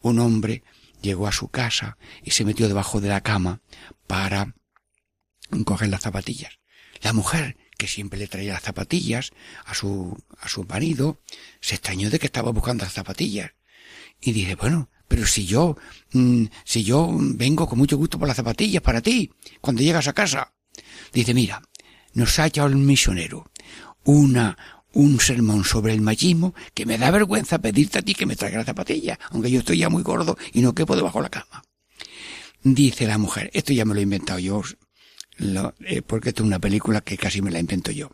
[0.03, 0.65] un hombre
[1.01, 3.61] llegó a su casa y se metió debajo de la cama
[4.07, 4.55] para
[5.65, 6.59] coger las zapatillas.
[7.01, 9.31] La mujer, que siempre le traía las zapatillas
[9.65, 11.21] a su, a su marido,
[11.61, 13.53] se extrañó de que estaba buscando las zapatillas.
[14.21, 15.77] Y dice, bueno, pero si yo,
[16.13, 20.13] mmm, si yo vengo con mucho gusto por las zapatillas para ti, cuando llegas a
[20.13, 20.53] casa.
[21.13, 21.63] Dice, mira,
[22.13, 23.51] nos ha echado el misionero
[24.05, 24.57] una
[24.93, 28.59] un sermón sobre el machismo que me da vergüenza pedirte a ti que me traiga
[28.59, 31.63] la zapatilla, aunque yo estoy ya muy gordo y no quepo debajo de la cama.
[32.63, 34.63] Dice la mujer, esto ya me lo he inventado yo,
[35.85, 38.11] eh, porque esto es una película que casi me la invento yo.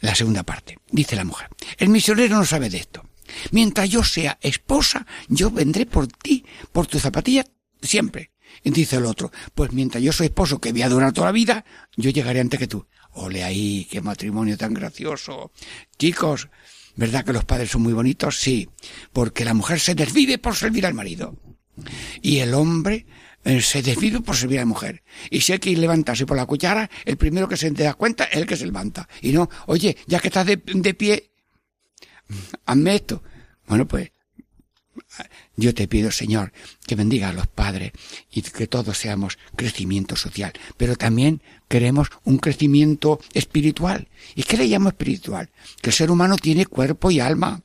[0.00, 0.78] La segunda parte.
[0.90, 3.04] Dice la mujer, el misionero no sabe de esto.
[3.50, 7.44] Mientras yo sea esposa, yo vendré por ti, por tu zapatilla,
[7.82, 8.32] siempre.
[8.62, 11.32] Y dice el otro, pues mientras yo soy esposo, que voy a durar toda la
[11.32, 11.64] vida,
[11.96, 12.86] yo llegaré antes que tú.
[13.12, 15.52] Ole ahí, qué matrimonio tan gracioso.
[15.98, 16.48] Chicos,
[16.96, 18.38] ¿verdad que los padres son muy bonitos?
[18.38, 18.68] Sí,
[19.12, 21.36] porque la mujer se desvive por servir al marido.
[22.22, 23.06] Y el hombre
[23.44, 25.02] eh, se desvive por servir a la mujer.
[25.30, 28.36] Y si hay que levantarse por la cuchara, el primero que se da cuenta es
[28.36, 29.08] el que se levanta.
[29.22, 30.58] Y no, oye, ya que estás de
[30.94, 31.30] pie,
[32.66, 33.22] hazme esto.
[33.66, 34.10] Bueno, pues
[35.56, 36.52] yo te pido, Señor,
[36.86, 37.92] que bendiga a los padres
[38.30, 44.08] y que todos seamos crecimiento social, pero también queremos un crecimiento espiritual.
[44.34, 45.50] ¿Y qué le llamo espiritual?
[45.80, 47.62] Que el ser humano tiene cuerpo y alma,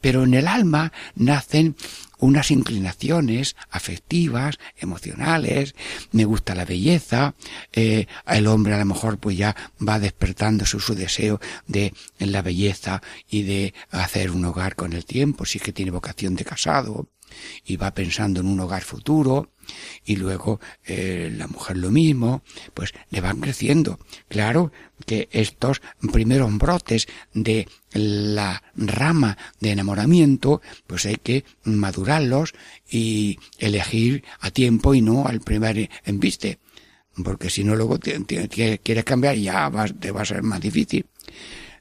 [0.00, 1.76] pero en el alma nacen
[2.22, 5.74] unas inclinaciones afectivas, emocionales,
[6.12, 7.34] me gusta la belleza,
[7.72, 9.56] eh, el hombre a lo mejor pues ya
[9.86, 15.04] va despertando su, su deseo de la belleza y de hacer un hogar con el
[15.04, 17.08] tiempo, si es que tiene vocación de casado,
[17.64, 19.50] y va pensando en un hogar futuro,
[20.04, 22.42] y luego eh, la mujer lo mismo,
[22.74, 23.98] pues le van creciendo.
[24.28, 24.72] Claro
[25.06, 25.82] que estos
[26.12, 32.54] primeros brotes de la rama de enamoramiento, pues hay que madurarlos
[32.90, 36.58] y elegir a tiempo y no al primer embiste.
[37.24, 41.06] Porque si no luego quieres cambiar ya te va a ser más difícil.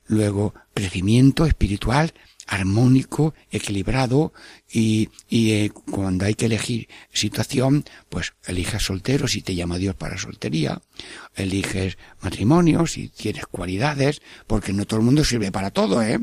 [0.07, 2.13] Luego, crecimiento espiritual
[2.51, 4.33] armónico, equilibrado
[4.69, 9.95] y, y eh, cuando hay que elegir situación, pues eliges soltero si te llama Dios
[9.95, 10.81] para soltería,
[11.33, 16.19] eliges matrimonio si tienes cualidades, porque no todo el mundo sirve para todo, ¿eh?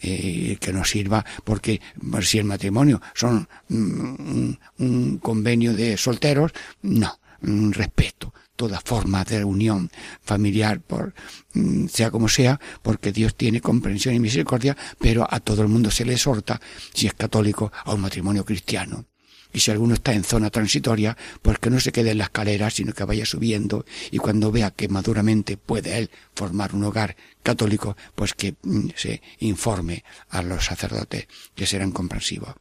[0.00, 1.80] Eh, que no sirva porque
[2.22, 9.24] si el matrimonio son mm, un, un convenio de solteros, no, mm, respeto toda forma
[9.24, 9.90] de unión
[10.22, 11.14] familiar por
[11.54, 15.90] mm, sea como sea porque Dios tiene comprensión y misericordia pero a todo el mundo
[15.90, 16.60] se le exhorta
[16.92, 19.06] si es católico a un matrimonio cristiano.
[19.52, 22.70] Y si alguno está en zona transitoria pues que no se quede en la escalera
[22.70, 27.96] sino que vaya subiendo y cuando vea que maduramente puede él formar un hogar católico
[28.14, 32.54] pues que mm, se informe a los sacerdotes que serán comprensivos.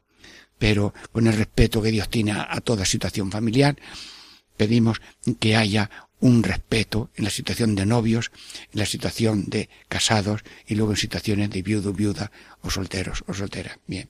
[0.60, 3.76] Pero con el respeto que Dios tiene a, a toda situación familiar
[4.58, 5.02] pedimos
[5.39, 5.89] que haya
[6.20, 8.32] un respeto en la situación de novios,
[8.72, 13.34] en la situación de casados y luego en situaciones de viudo, viuda o solteros o
[13.34, 13.80] soltera.
[13.88, 14.10] Bien.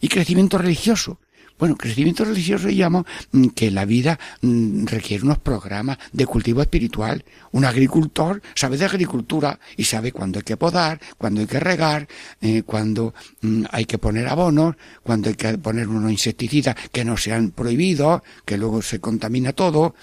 [0.00, 1.18] Y crecimiento religioso.
[1.58, 7.24] Bueno, crecimiento religioso llamo mm, que la vida mm, requiere unos programas de cultivo espiritual.
[7.52, 12.08] Un agricultor sabe de agricultura y sabe cuándo hay que podar, cuándo hay que regar,
[12.42, 17.16] eh, cuándo mm, hay que poner abonos, cuándo hay que poner unos insecticidas que no
[17.16, 19.94] sean prohibidos, que luego se contamina todo.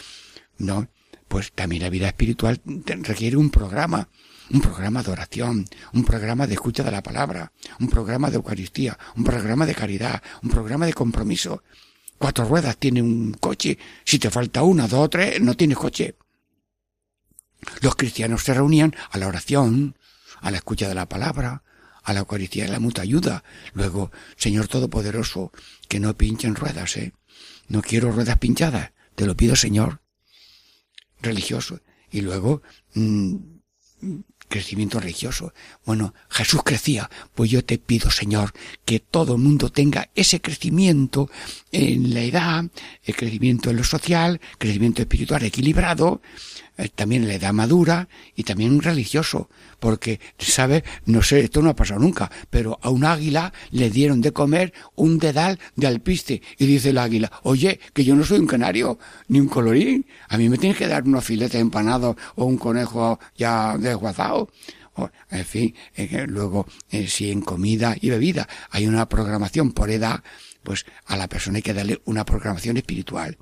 [0.57, 0.87] No,
[1.27, 2.61] pues también la vida espiritual
[3.01, 4.07] requiere un programa,
[4.51, 8.97] un programa de oración, un programa de escucha de la palabra, un programa de Eucaristía,
[9.15, 11.63] un programa de caridad, un programa de compromiso.
[12.17, 16.15] Cuatro ruedas tiene un coche, si te falta una, dos o tres, no tienes coche.
[17.81, 19.97] Los cristianos se reunían a la oración,
[20.41, 21.63] a la escucha de la palabra,
[22.03, 23.43] a la Eucaristía y la mutua ayuda.
[23.73, 25.51] Luego, Señor Todopoderoso,
[25.87, 27.13] que no pinchen ruedas, ¿eh?
[27.67, 30.03] No quiero ruedas pinchadas, te lo pido, Señor
[31.23, 31.79] religioso
[32.11, 32.61] y luego
[32.93, 33.35] mm,
[34.53, 35.51] crecimiento religioso.
[35.83, 38.53] Bueno, Jesús crecía, pues yo te pido, Señor,
[38.85, 41.27] que todo el mundo tenga ese crecimiento
[41.71, 42.65] en la edad,
[43.03, 46.21] el crecimiento en lo social, crecimiento espiritual equilibrado,
[46.95, 50.83] también en la edad madura y también religioso, porque, ¿sabes?
[51.05, 54.73] No sé, esto no ha pasado nunca, pero a un águila le dieron de comer
[54.95, 58.97] un dedal de alpiste y dice el águila, oye, que yo no soy un canario,
[59.27, 63.19] ni un colorín, a mí me tienes que dar unos filetes empanados o un conejo
[63.37, 64.49] ya desguazado.
[65.31, 70.23] En fin, eh, luego, eh, si en comida y bebida hay una programación por edad,
[70.63, 73.37] pues a la persona hay que darle una programación espiritual.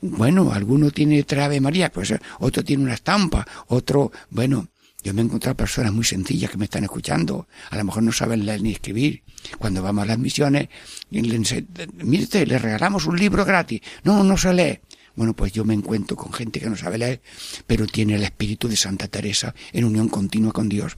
[0.00, 4.68] Bueno, alguno tiene tres Ave María, pues eh, otro tiene una estampa, otro, bueno,
[5.02, 8.12] yo me he encontrado personas muy sencillas que me están escuchando, a lo mejor no
[8.12, 9.22] saben leer ni escribir.
[9.58, 10.68] Cuando vamos a las misiones,
[11.10, 13.80] mire le regalamos un libro gratis.
[14.02, 14.80] No, no se lee.
[15.14, 17.22] Bueno, pues yo me encuentro con gente que no sabe leer,
[17.66, 20.96] pero tiene el espíritu de Santa Teresa en unión continua con Dios.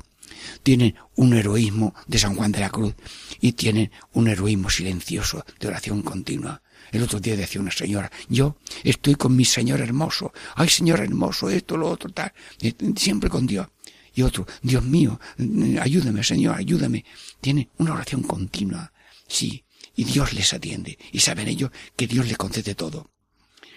[0.62, 2.94] Tienen un heroísmo de San Juan de la Cruz
[3.40, 6.62] y tienen un heroísmo silencioso de oración continua.
[6.92, 11.50] El otro día decía una señora, yo estoy con mi Señor hermoso, ay Señor hermoso,
[11.50, 13.66] esto, lo otro, tal, Eh, siempre con Dios.
[14.14, 17.04] y otro, Dios mío, mm, ayúdame, Señor, ayúdame.
[17.40, 18.92] Tiene una oración continua,
[19.28, 19.64] sí,
[19.94, 23.10] y Dios les atiende, y saben ellos que Dios les concede todo.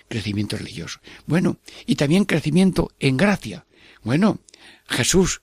[0.08, 1.00] Crecimiento religioso.
[1.28, 3.66] Bueno, y también crecimiento en gracia.
[4.04, 4.40] Bueno,
[4.88, 5.42] Jesús,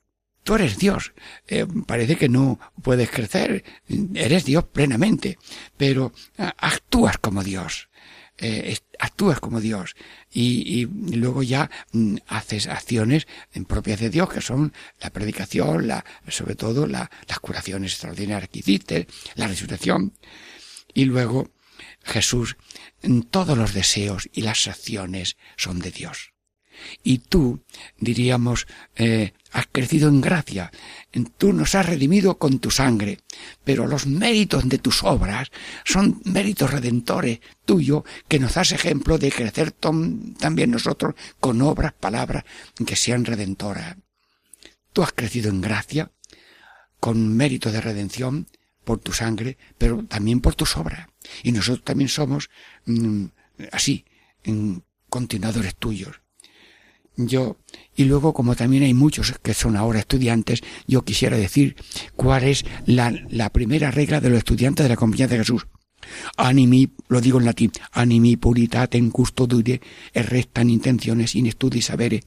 [0.49, 1.13] tú eres Dios.
[1.47, 3.65] Eh, parece que no puedes crecer,
[4.15, 5.37] eres Dios plenamente,
[5.77, 7.91] pero ah, actúas como Dios.
[8.39, 9.95] Eh, actúas como Dios
[10.33, 13.27] y, luego ya mm, haces acciones
[13.67, 14.73] propias de Dios que son
[15.03, 15.87] la predicación,
[16.29, 20.15] sobre todo la- las curaciones extraordinarias que hiciste, la resurrección
[20.95, 21.51] y luego
[22.05, 22.57] Jesús,
[23.29, 26.33] todos los deseos y las acciones son de Dios.
[27.03, 27.61] Y tú,
[27.99, 28.67] diríamos,
[28.97, 30.71] eh, has crecido en gracia.
[31.37, 33.21] Tú nos has redimido con tu sangre.
[33.65, 35.51] Pero los méritos de tus obras
[35.85, 42.45] son méritos redentores tuyos que nos das ejemplo de crecer también nosotros con obras, palabras
[42.87, 43.97] que sean redentoras.
[44.93, 46.11] Tú has crecido en gracia,
[47.01, 48.49] con mérito de redención,
[48.89, 51.09] por tu sangre, pero también por tus obras.
[51.43, 52.49] Y nosotros también somos
[52.87, 53.27] mm,
[53.71, 54.07] así,
[54.47, 54.79] mm,
[55.11, 56.23] continuadores tuyos.
[57.21, 57.57] Yo,
[57.97, 61.75] y luego como también hay muchos que son ahora estudiantes, yo quisiera decir
[62.15, 65.67] cuál es la, la primera regla de los estudiantes de la Compañía de Jesús.
[66.37, 69.81] Animi, lo digo en latín, animi puritatem custodire
[70.15, 72.23] restan intenciones in studi sabere.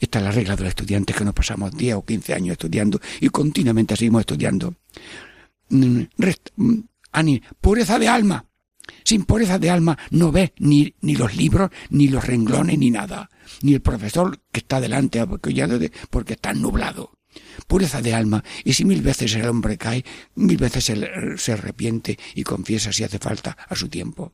[0.00, 2.98] Esta es la regla de los estudiantes que nos pasamos 10 o 15 años estudiando
[3.20, 4.74] y continuamente seguimos estudiando.
[5.68, 6.80] Mm, rest- mm,
[7.60, 8.46] pureza de alma.
[9.06, 13.30] Sin pureza de alma no ves ni, ni los libros, ni los renglones, ni nada.
[13.62, 17.12] Ni el profesor que está delante apoyándote porque está nublado.
[17.68, 18.42] Pureza de alma.
[18.64, 20.04] Y si mil veces el hombre cae,
[20.34, 24.32] mil veces se, se arrepiente y confiesa si hace falta a su tiempo.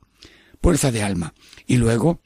[0.58, 1.34] Pureza de alma.
[1.66, 2.22] Y luego,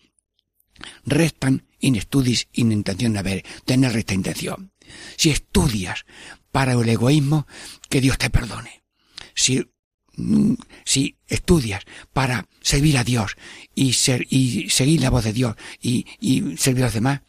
[1.05, 4.71] restan in studis in intención haber, tener recta intención.
[5.17, 6.07] Si estudias
[6.53, 7.49] para el egoísmo,
[7.91, 8.85] que Dios te perdone.
[9.35, 9.69] Si,
[10.85, 13.37] si estudias para servir a Dios
[13.75, 17.21] y ser, y seguir la voz de Dios y, y servir a los demás,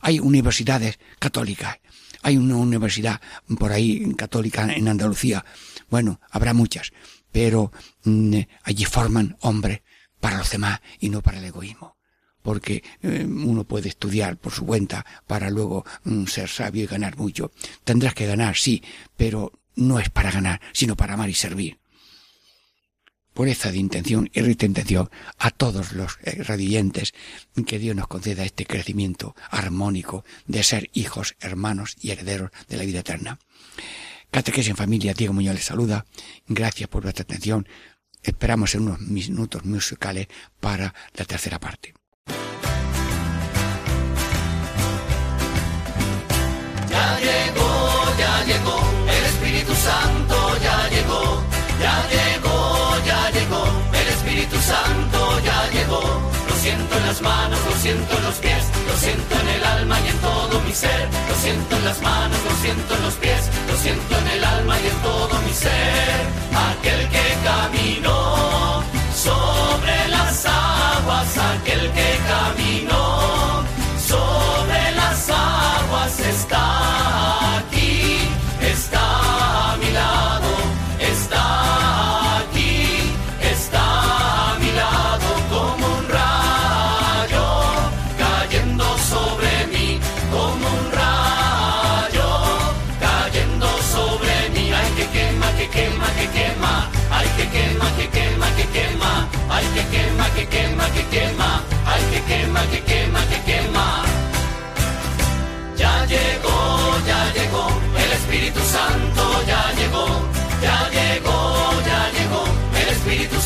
[0.00, 1.78] hay universidades católicas.
[2.22, 3.20] Hay una universidad
[3.58, 5.44] por ahí católica en Andalucía.
[5.90, 6.92] Bueno, habrá muchas,
[7.32, 7.70] pero
[8.04, 9.82] mm, allí forman hombres
[10.20, 11.94] para los demás y no para el egoísmo
[12.44, 17.16] porque eh, uno puede estudiar por su cuenta para luego mm, ser sabio y ganar
[17.16, 17.50] mucho.
[17.84, 18.82] Tendrás que ganar, sí,
[19.16, 21.78] pero no es para ganar, sino para amar y servir.
[23.34, 27.12] Pureza de intención y recta intención a todos los eh, radioyentes,
[27.66, 32.84] que Dios nos conceda este crecimiento armónico de ser hijos, hermanos y herederos de la
[32.84, 33.38] vida eterna.
[34.30, 36.06] Catequesis en familia, Diego Muñoz les saluda.
[36.46, 37.68] Gracias por vuestra atención.
[38.22, 40.28] Esperamos en unos minutos musicales
[40.58, 41.94] para la tercera parte.
[46.90, 51.44] Ya llegó, ya llegó, el Espíritu Santo ya llegó,
[51.80, 52.23] ya llegó,
[54.44, 56.02] Espíritu Santo ya llegó.
[56.48, 59.96] Lo siento en las manos, lo siento en los pies, lo siento en el alma
[60.00, 61.08] y en todo mi ser.
[61.28, 64.23] Lo siento en las manos, lo siento en los pies, lo siento en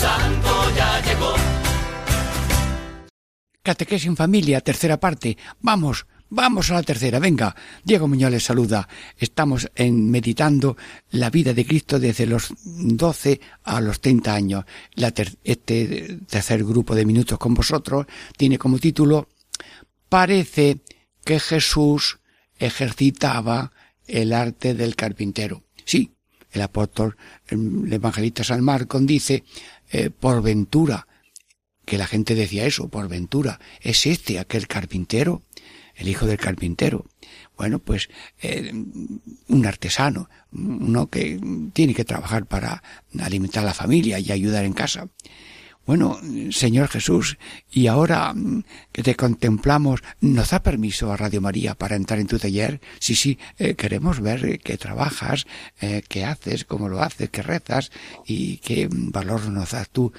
[0.00, 1.34] Santo ya llegó.
[3.62, 5.36] Catequesis en familia, tercera parte.
[5.60, 7.18] Vamos, vamos a la tercera.
[7.18, 8.88] Venga, Diego Muñoz les saluda.
[9.16, 10.76] Estamos en meditando
[11.10, 14.64] la vida de Cristo desde los 12 a los 30 años.
[15.42, 19.28] Este tercer grupo de minutos con vosotros tiene como título
[20.08, 20.78] Parece
[21.24, 22.20] que Jesús
[22.56, 23.72] ejercitaba
[24.06, 25.64] el arte del carpintero.
[25.84, 26.12] Sí,
[26.50, 27.16] el apóstol,
[27.48, 29.44] el evangelista San Marcos dice,
[29.90, 31.06] eh, por ventura,
[31.84, 35.42] que la gente decía eso, por ventura, ¿es este aquel carpintero?
[35.94, 37.06] El hijo del carpintero.
[37.56, 38.08] Bueno, pues
[38.40, 41.40] eh, un artesano, uno que
[41.72, 42.82] tiene que trabajar para
[43.18, 45.08] alimentar a la familia y ayudar en casa.
[45.88, 46.20] Bueno,
[46.50, 47.38] Señor Jesús,
[47.70, 48.62] y ahora mm,
[48.92, 52.82] que te contemplamos, ¿nos da permiso a Radio María para entrar en tu taller?
[52.98, 55.46] Sí, sí, eh, queremos ver eh, qué trabajas,
[55.80, 57.90] eh, qué haces, cómo lo haces, qué rezas
[58.26, 60.12] y qué valor nos das tú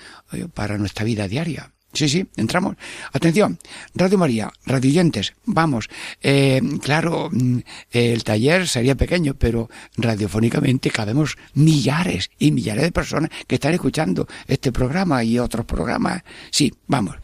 [0.56, 1.72] para nuestra vida diaria.
[1.92, 2.76] Sí, sí, entramos.
[3.14, 3.58] Atención,
[3.96, 5.90] Radio María, radioyentes, vamos.
[6.22, 7.60] Eh, claro, mm,
[7.92, 14.28] el taller sería pequeño, pero radiofónicamente cabemos millares y millares de personas que están escuchando
[14.48, 16.22] este programa y otros programas.
[16.52, 17.16] Sí, vamos.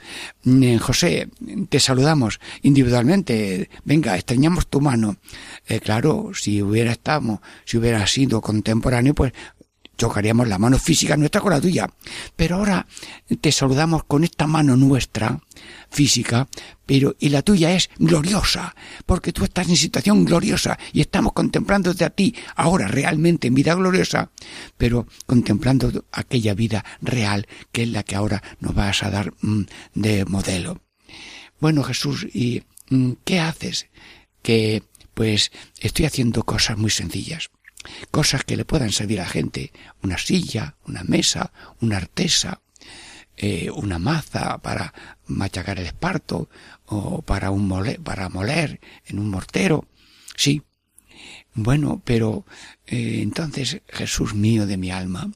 [0.43, 1.29] Mm, José,
[1.69, 3.69] te saludamos individualmente.
[3.83, 5.17] Venga, extrañamos tu mano.
[5.67, 9.31] Eh, claro, si hubiera estado, si hubiera sido contemporáneo, pues
[9.97, 11.89] chocaríamos la mano física nuestra con la tuya.
[12.35, 12.87] Pero ahora
[13.41, 15.39] te saludamos con esta mano nuestra,
[15.89, 16.47] física,
[16.85, 18.75] pero y la tuya es gloriosa,
[19.05, 23.73] porque tú estás en situación gloriosa y estamos contemplándote a ti ahora realmente en vida
[23.75, 24.31] gloriosa,
[24.77, 29.61] pero contemplando aquella vida real que es la que ahora nos vas a dar mm,
[29.93, 30.81] de modelo.
[31.59, 33.87] Bueno, Jesús, ¿y mm, qué haces?
[34.41, 34.83] Que
[35.13, 37.49] pues estoy haciendo cosas muy sencillas
[38.11, 39.71] cosas que le puedan servir a la gente,
[40.01, 42.61] una silla, una mesa, una artesa,
[43.37, 44.93] eh, una maza para
[45.27, 46.49] machacar el esparto
[46.85, 49.87] o para un mole, para moler en un mortero.
[50.35, 50.61] Sí.
[51.53, 52.45] Bueno, pero
[52.85, 55.31] eh, entonces Jesús mío de mi alma,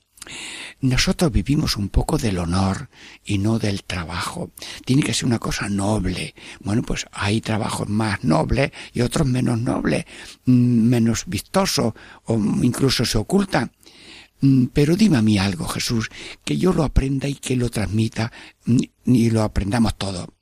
[0.81, 2.89] nosotros vivimos un poco del honor
[3.25, 4.51] y no del trabajo.
[4.85, 6.35] Tiene que ser una cosa noble.
[6.61, 10.05] Bueno, pues hay trabajos más nobles y otros menos nobles,
[10.45, 11.93] mm, menos vistosos
[12.25, 13.71] o incluso se ocultan.
[14.41, 16.09] Mm, Pero dime a mí algo, Jesús,
[16.45, 18.31] que yo lo aprenda y que lo transmita
[18.65, 20.33] mm, y lo aprendamos todo.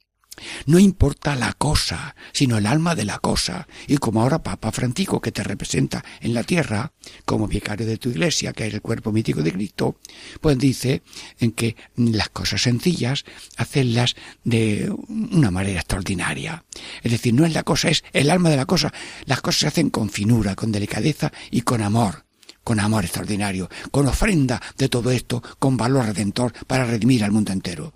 [0.65, 3.67] No importa la cosa, sino el alma de la cosa.
[3.87, 6.93] Y como ahora Papa Francisco, que te representa en la tierra,
[7.25, 9.99] como vicario de tu iglesia, que es el cuerpo mítico de Cristo,
[10.41, 11.01] pues dice
[11.39, 13.25] en que las cosas sencillas,
[13.57, 16.63] hacerlas de una manera extraordinaria.
[17.03, 18.93] Es decir, no es la cosa, es el alma de la cosa.
[19.25, 22.27] Las cosas se hacen con finura, con delicadeza y con amor
[22.63, 27.53] con amor extraordinario, con ofrenda de todo esto, con valor redentor para redimir al mundo
[27.53, 27.93] entero.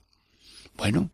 [0.77, 1.11] Bueno,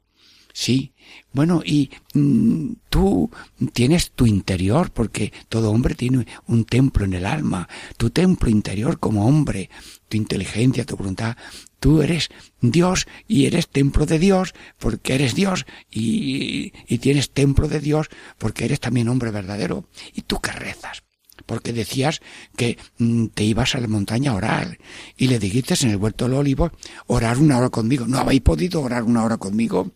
[0.57, 0.91] sí,
[1.33, 3.29] bueno, y mm, tú
[3.73, 8.99] tienes tu interior, porque todo hombre tiene un templo en el alma, tu templo interior
[8.99, 9.69] como hombre,
[10.09, 11.37] tu inteligencia, tu voluntad.
[11.79, 12.29] Tú eres
[12.59, 18.07] Dios y eres templo de Dios porque eres Dios y, y tienes templo de Dios
[18.39, 19.87] porque eres también hombre verdadero.
[20.15, 21.03] ¿Y tú qué rezas?
[21.45, 22.19] porque decías
[22.55, 24.79] que mm, te ibas a la montaña a orar
[25.15, 26.71] y le dijiste en el huerto del olivo
[27.05, 28.07] orar una hora conmigo.
[28.07, 29.91] ¿No habéis podido orar una hora conmigo?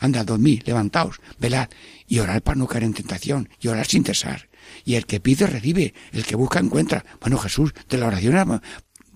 [0.00, 1.68] Anda, dormid, levantaos, velad
[2.06, 4.48] y orar para no caer en tentación y orar sin cesar.
[4.84, 7.04] Y el que pide recibe, el que busca encuentra.
[7.20, 8.60] Bueno, Jesús, de la oración,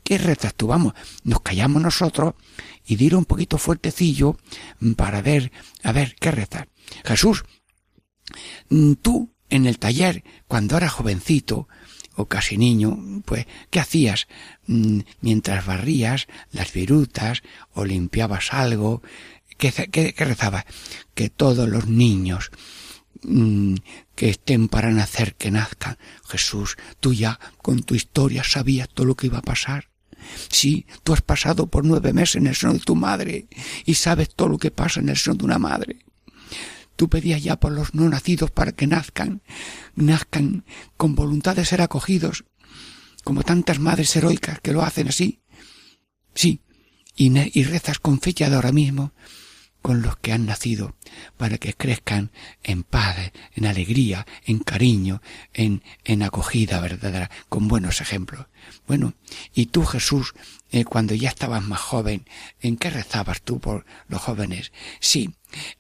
[0.05, 0.69] ¿qué rezas tú?
[0.69, 2.35] Vamos, nos callamos nosotros
[2.87, 4.37] y dile un poquito fuertecillo
[4.97, 5.53] para ver,
[5.83, 6.67] a ver, ¿qué rezas?
[7.05, 7.45] Jesús,
[8.69, 11.69] mm, tú en el taller, cuando eras jovencito,
[12.17, 14.29] o casi niño, pues, ¿qué hacías?
[14.67, 19.03] Mm, Mientras barrías las virutas o limpiabas algo,
[19.61, 20.65] ¿qué, qué, qué rezabas?
[21.15, 22.51] Que todos los niños
[23.23, 23.75] mm,
[24.17, 25.99] que estén para nacer, que nazcan.
[26.27, 29.91] Jesús, tú ya con tu historia sabías todo lo que iba a pasar.
[30.51, 33.47] Sí, tú has pasado por nueve meses en el seno de tu madre
[33.85, 36.05] y sabes todo lo que pasa en el seno de una madre.
[36.97, 39.43] Tú pedías ya por los no nacidos para que nazcan,
[39.95, 40.65] nazcan
[40.97, 42.45] con voluntad de ser acogidos,
[43.25, 45.41] como tantas madres heroicas que lo hacen así.
[46.35, 46.61] Sí,
[47.17, 49.15] y, y rezas con fecha de ahora mismo
[49.83, 50.95] con los que han nacido
[51.37, 52.31] para que crezcan
[52.63, 55.23] en paz, en alegría, en cariño,
[55.55, 58.47] en, en acogida verdadera, con buenos ejemplos.
[58.87, 59.15] Bueno,
[59.55, 60.35] y tú Jesús,
[60.73, 62.27] eh, cuando ya estabas más joven,
[62.61, 64.73] ¿en qué rezabas tú por los jóvenes?
[65.01, 65.31] Sí,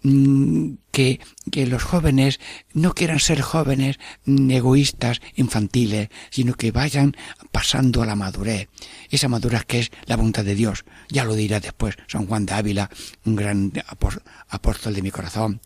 [0.02, 1.20] mm, que,
[1.52, 2.40] que los jóvenes
[2.72, 7.16] no quieran ser jóvenes mm, egoístas, infantiles, sino que vayan
[7.52, 8.68] pasando a la madurez.
[9.10, 10.84] Esa madurez que es la voluntad de Dios.
[11.08, 12.90] Ya lo dirá después San Juan de Ávila,
[13.24, 15.60] un gran apó- apóstol de mi corazón,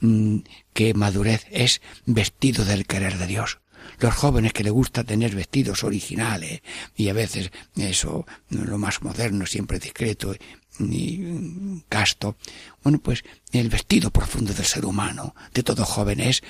[0.00, 0.38] mm,
[0.74, 3.58] que madurez es vestido del querer de Dios
[3.98, 6.62] los jóvenes que le gusta tener vestidos originales
[6.96, 10.34] y a veces eso lo más moderno siempre discreto
[10.78, 12.36] y casto
[12.82, 16.42] bueno pues el vestido profundo del ser humano de todo joven es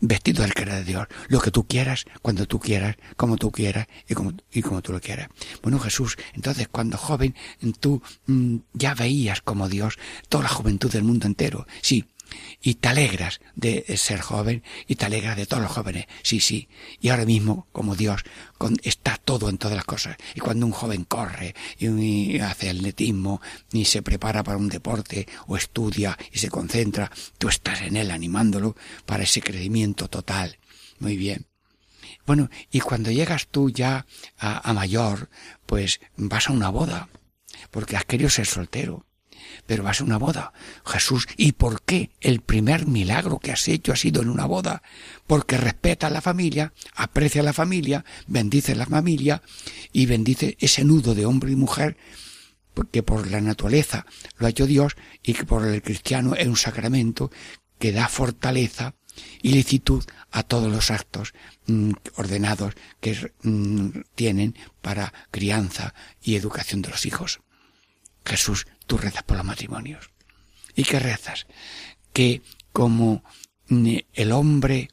[0.00, 4.34] vestido del Dios, lo que tú quieras, cuando tú quieras, como tú quieras y como,
[4.52, 5.28] y como tú lo quieras.
[5.62, 7.34] Bueno, Jesús, entonces cuando joven
[7.80, 9.98] tú mm, ya veías como Dios
[10.28, 11.66] toda la juventud del mundo entero.
[11.80, 12.04] Sí,
[12.62, 16.06] y te alegras de ser joven y te alegras de todos los jóvenes.
[16.22, 16.68] Sí, sí.
[17.00, 18.22] Y ahora mismo, como Dios,
[18.82, 20.16] está todo en todas las cosas.
[20.34, 23.40] Y cuando un joven corre y, y hace atletismo
[23.72, 28.10] y se prepara para un deporte o estudia y se concentra, tú estás en él
[28.10, 30.58] animándolo para ese crecimiento total.
[30.98, 31.46] Muy bien.
[32.26, 34.06] Bueno, y cuando llegas tú ya
[34.38, 35.28] a mayor,
[35.64, 37.08] pues vas a una boda,
[37.70, 39.06] porque has querido ser soltero
[39.66, 40.52] pero vas a una boda.
[40.84, 44.82] Jesús, ¿y por qué el primer milagro que has hecho ha sido en una boda?
[45.26, 49.42] Porque respeta a la familia, aprecia a la familia, bendice a la familia
[49.92, 51.96] y bendice ese nudo de hombre y mujer
[52.90, 56.56] que por la naturaleza lo ha hecho Dios y que por el cristiano es un
[56.56, 57.30] sacramento
[57.78, 58.94] que da fortaleza
[59.42, 61.32] y licitud a todos los actos
[61.66, 67.40] mm, ordenados que mm, tienen para crianza y educación de los hijos.
[68.26, 70.10] Jesús, tú rezas por los matrimonios.
[70.74, 71.46] ¿Y qué rezas?
[72.12, 73.24] Que como
[73.68, 74.90] mm, el hombre,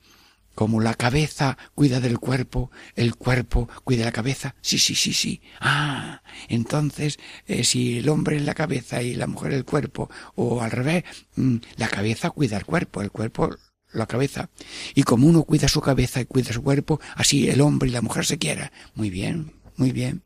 [0.56, 4.56] como la cabeza cuida del cuerpo, el cuerpo cuida la cabeza.
[4.62, 5.42] Sí, sí, sí, sí.
[5.60, 10.62] Ah, entonces, eh, si el hombre es la cabeza y la mujer el cuerpo, o
[10.62, 11.04] al revés,
[11.36, 13.56] mm, la cabeza cuida el cuerpo, el cuerpo
[13.94, 14.50] la cabeza.
[14.96, 18.02] Y como uno cuida su cabeza y cuida su cuerpo, así el hombre y la
[18.02, 18.72] mujer se quieran.
[18.96, 20.24] Muy bien, muy bien.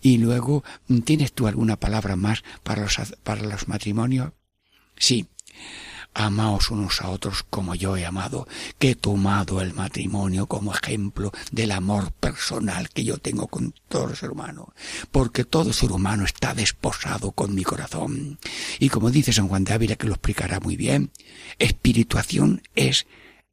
[0.00, 0.64] Y luego,
[1.04, 4.32] ¿tienes tú alguna palabra más para los, para los matrimonios?
[4.96, 5.28] Sí.
[6.14, 8.48] Amaos unos a otros como yo he amado,
[8.78, 14.16] que he tomado el matrimonio como ejemplo del amor personal que yo tengo con todo
[14.16, 14.74] ser humano,
[15.12, 18.38] porque todo ser humano está desposado con mi corazón.
[18.80, 21.12] Y como dice San Juan de Ávila, que lo explicará muy bien,
[21.58, 23.06] espirituación es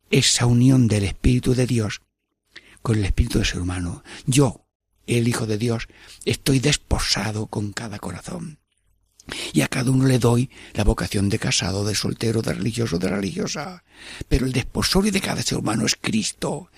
[0.09, 2.01] esa unión del Espíritu de Dios
[2.81, 4.03] con el Espíritu del ser humano.
[4.25, 4.64] Yo,
[5.07, 5.87] el Hijo de Dios,
[6.25, 8.59] estoy desposado con cada corazón.
[9.53, 13.09] Y a cada uno le doy la vocación de casado, de soltero, de religioso, de
[13.09, 13.83] religiosa.
[14.27, 16.69] Pero el desposorio de cada ser humano es Cristo.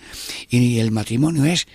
[0.48, 1.66] Y el matrimonio es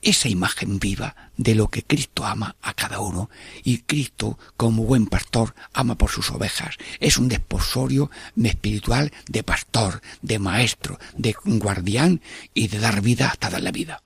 [0.00, 3.28] esa imagen viva de lo que Cristo ama a cada uno.
[3.64, 6.76] Y Cristo, como buen pastor, ama por sus ovejas.
[7.00, 8.10] Es un desposorio
[8.42, 12.22] espiritual de pastor, de maestro, de guardián
[12.54, 14.02] y de dar vida hasta dar la vida.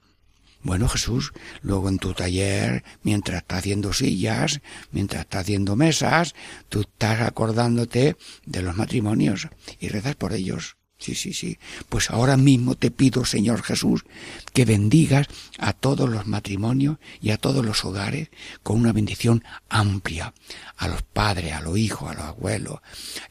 [0.62, 1.32] Bueno, Jesús,
[1.62, 6.34] luego en tu taller, mientras estás haciendo sillas, mientras estás haciendo mesas,
[6.68, 9.48] tú estás acordándote de los matrimonios
[9.78, 10.77] y rezas por ellos.
[11.00, 11.58] Sí, sí, sí.
[11.88, 14.04] Pues ahora mismo te pido, Señor Jesús,
[14.52, 18.30] que bendigas a todos los matrimonios y a todos los hogares
[18.64, 20.34] con una bendición amplia.
[20.76, 22.80] A los padres, a los hijos, a los abuelos,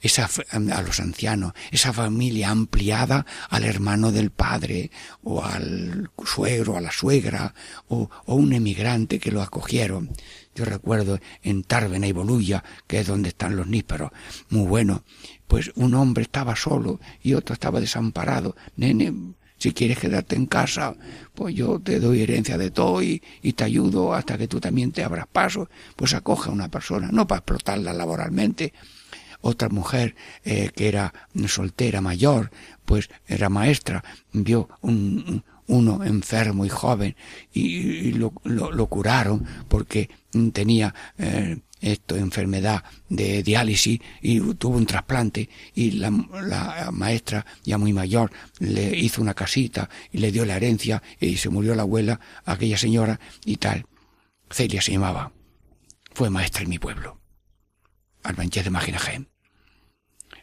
[0.01, 4.89] esa, a los ancianos, esa familia ampliada al hermano del padre,
[5.23, 7.53] o al suegro, a la suegra,
[7.89, 10.09] o, o un emigrante que lo acogieron.
[10.55, 14.11] Yo recuerdo en Tárvena y Bolulla, que es donde están los nísperos,
[14.49, 15.03] muy bueno,
[15.47, 18.55] pues un hombre estaba solo y otro estaba desamparado.
[18.75, 19.13] Nene,
[19.57, 20.95] si quieres quedarte en casa,
[21.33, 24.91] pues yo te doy herencia de todo y, y, te ayudo hasta que tú también
[24.91, 25.69] te abras paso.
[25.95, 28.73] Pues acoge a una persona, no para explotarla laboralmente.
[29.41, 31.13] Otra mujer eh, que era
[31.47, 32.51] soltera mayor,
[32.85, 37.15] pues era maestra, vio un, uno enfermo y joven
[37.53, 40.09] y, lo, lo, curaron porque
[40.53, 46.11] tenía eh, esto, enfermedad de diálisis y tuvo un trasplante y la,
[46.41, 51.37] la, maestra ya muy mayor le hizo una casita y le dio la herencia y
[51.37, 53.85] se murió la abuela, aquella señora y tal.
[54.49, 55.31] Celia se llamaba.
[56.13, 57.19] Fue maestra en mi pueblo.
[58.23, 59.25] Albanchez de Maginajem.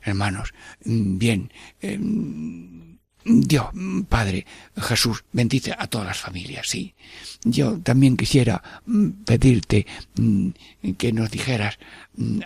[0.03, 0.53] Hermanos,
[0.85, 1.99] bien, eh,
[3.25, 3.67] Dios,
[4.09, 4.47] Padre
[4.77, 6.95] Jesús, bendice a todas las familias, sí.
[7.45, 8.63] Yo también quisiera
[9.25, 9.87] pedirte
[10.99, 11.79] que nos dijeras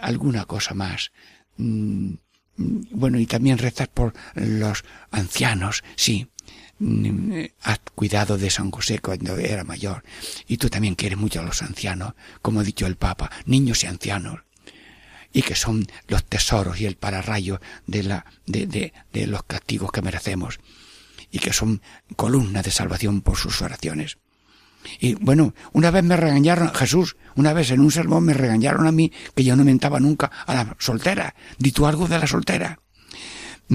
[0.01, 1.13] alguna cosa más.
[1.57, 6.29] Bueno, y también rezar por los ancianos, sí.
[7.63, 10.05] Has cuidado de San José cuando era mayor.
[10.47, 13.89] Y tú también quieres mucho a los ancianos, como ha dicho el Papa, niños y
[13.89, 14.41] ancianos
[15.33, 19.93] y que son los tesoros y el pararrayo de, la, de, de, de los castigos
[19.93, 20.59] que merecemos
[21.31, 21.83] y que son
[22.17, 24.19] columnas de salvación por sus oraciones.
[25.01, 28.93] Y bueno, una vez me regañaron, Jesús, una vez en un sermón me regañaron a
[28.93, 31.35] mí que yo no mentaba nunca a la soltera.
[31.59, 32.81] Di tú algo de la soltera.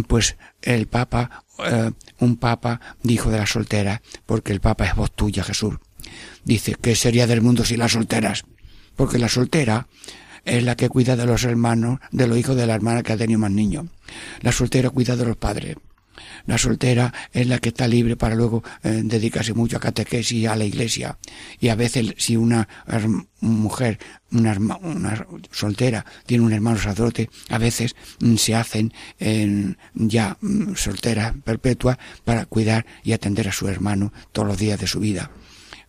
[0.07, 5.11] Pues el Papa, eh, un Papa dijo de la soltera, porque el Papa es voz
[5.11, 5.75] tuya, Jesús.
[6.43, 8.45] Dice, ¿qué sería del mundo sin las solteras?
[8.95, 9.87] Porque la soltera
[10.45, 13.17] es la que cuida de los hermanos, de los hijos de la hermana que ha
[13.17, 13.85] tenido más niños.
[14.41, 15.77] La soltera cuida de los padres.
[16.45, 20.45] La soltera es la que está libre para luego eh, dedicarse mucho a catequesis y
[20.45, 21.17] a la iglesia.
[21.59, 22.67] Y a veces si una
[23.39, 23.99] mujer,
[24.31, 30.75] una, una soltera, tiene un hermano sacerdote, a veces mm, se hacen en ya mm,
[30.75, 35.31] solteras perpetuas para cuidar y atender a su hermano todos los días de su vida.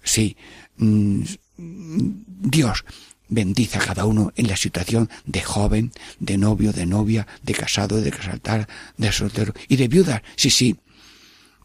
[0.03, 0.37] Sí,
[0.79, 1.23] mm,
[1.57, 2.85] Dios
[3.29, 8.01] bendice a cada uno en la situación de joven, de novio, de novia, de casado,
[8.01, 10.23] de casaltar, de soltero y de viuda.
[10.37, 10.77] Sí, sí.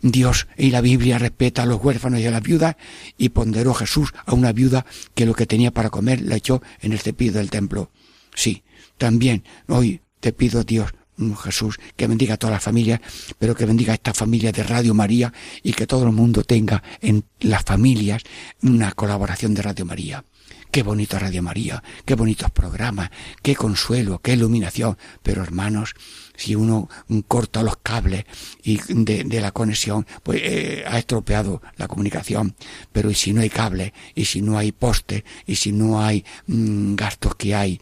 [0.02, 2.78] Dios y la Biblia respeta a los huérfanos y a las viudas
[3.18, 6.94] y ponderó Jesús a una viuda que lo que tenía para comer la echó en
[6.94, 7.92] el cepillo del templo.
[8.34, 8.64] Sí,
[8.98, 13.02] también hoy te pido Dios mm, Jesús, que bendiga a todas las familias,
[13.38, 15.34] pero que bendiga a esta familia de Radio María
[15.64, 18.24] y que todo el mundo tenga en las familias
[18.62, 20.24] una colaboración de Radio María.
[20.72, 23.10] Qué bonito Radio María, qué bonitos programas,
[23.42, 25.00] qué consuelo, qué iluminación.
[25.24, 25.96] Pero hermanos,
[26.36, 26.88] si uno
[27.28, 28.26] corta los cables
[28.62, 32.56] y de, la conexión, pues eh, ha estropeado la comunicación.
[32.92, 36.24] Pero y si no hay cable, y si no hay poste, y si no hay
[36.46, 37.82] mm, gastos que hay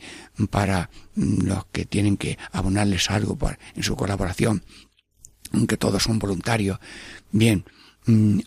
[0.49, 3.38] para mm, los que tienen que abonarles algo
[3.75, 4.63] en su colaboración,
[5.67, 6.79] que todos son voluntarios,
[7.31, 7.65] bien,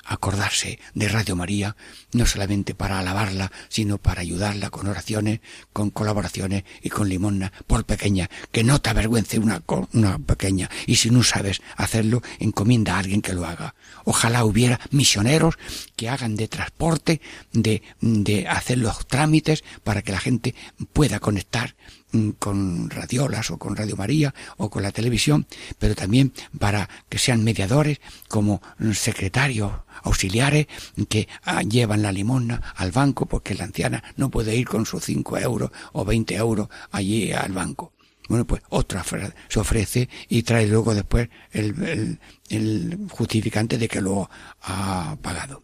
[0.05, 1.77] acordarse de Radio María,
[2.13, 5.41] no solamente para alabarla, sino para ayudarla con oraciones,
[5.73, 10.97] con colaboraciones y con limosna, por pequeña, que no te avergüence una, una pequeña, y
[10.97, 13.75] si no sabes hacerlo, encomienda a alguien que lo haga.
[14.05, 15.59] Ojalá hubiera misioneros
[15.97, 17.21] que hagan de transporte,
[17.53, 20.55] de, de hacer los trámites para que la gente
[20.93, 22.00] pueda conectar mm,
[22.39, 25.47] con radiolas o con Radio María o con la televisión,
[25.79, 30.67] pero también para que sean mediadores como mm, secretarios auxiliares
[31.09, 35.05] que ah, llevan la limosna al banco porque la anciana no puede ir con sus
[35.05, 37.93] 5 euros o 20 euros allí al banco.
[38.29, 39.05] Bueno, pues otra
[39.49, 44.29] se ofrece y trae luego después el, el- el justificante de que lo
[44.63, 45.63] ha pagado.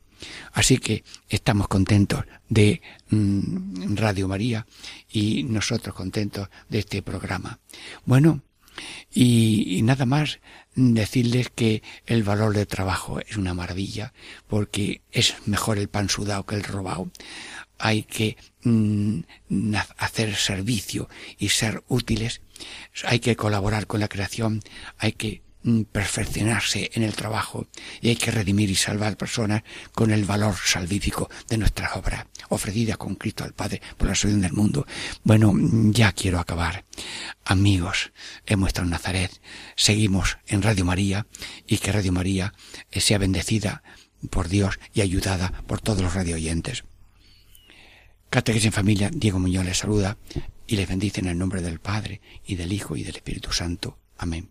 [0.53, 4.67] Así que estamos contentos de mm, Radio María
[5.11, 7.59] y nosotros contentos de este programa.
[8.05, 8.43] Bueno,
[9.13, 10.41] y, nada más
[10.75, 14.13] decirles que el valor del trabajo es una maravilla
[14.47, 17.11] porque es mejor el pan sudado que el robado.
[17.79, 19.21] Hay que mm,
[19.99, 21.09] hacer servicio
[21.39, 22.43] y ser útiles.
[23.05, 24.63] Hay que colaborar con la creación.
[24.99, 25.43] Hay que
[25.91, 27.67] perfeccionarse en el trabajo
[28.01, 29.63] y hay que redimir y salvar personas
[29.93, 34.43] con el valor salvífico de nuestras obras ofrecidas con Cristo al Padre por la salvación
[34.43, 34.87] del mundo.
[35.25, 36.85] Bueno, mm, ya quiero acabar.
[37.45, 38.13] Amigos,
[38.47, 39.41] hemos estado en Nazaret,
[39.75, 41.27] seguimos en Radio María
[41.67, 42.55] y que Radio María
[42.91, 43.83] eh, sea bendecida
[44.31, 46.85] por Dios y ayudada por todos los radio oyentes.
[48.31, 50.19] Catequesis en familia, Diego Muñoz les saluda
[50.67, 53.99] y les bendice en el nombre del Padre y del Hijo y del Espíritu Santo.
[54.19, 54.51] Amén.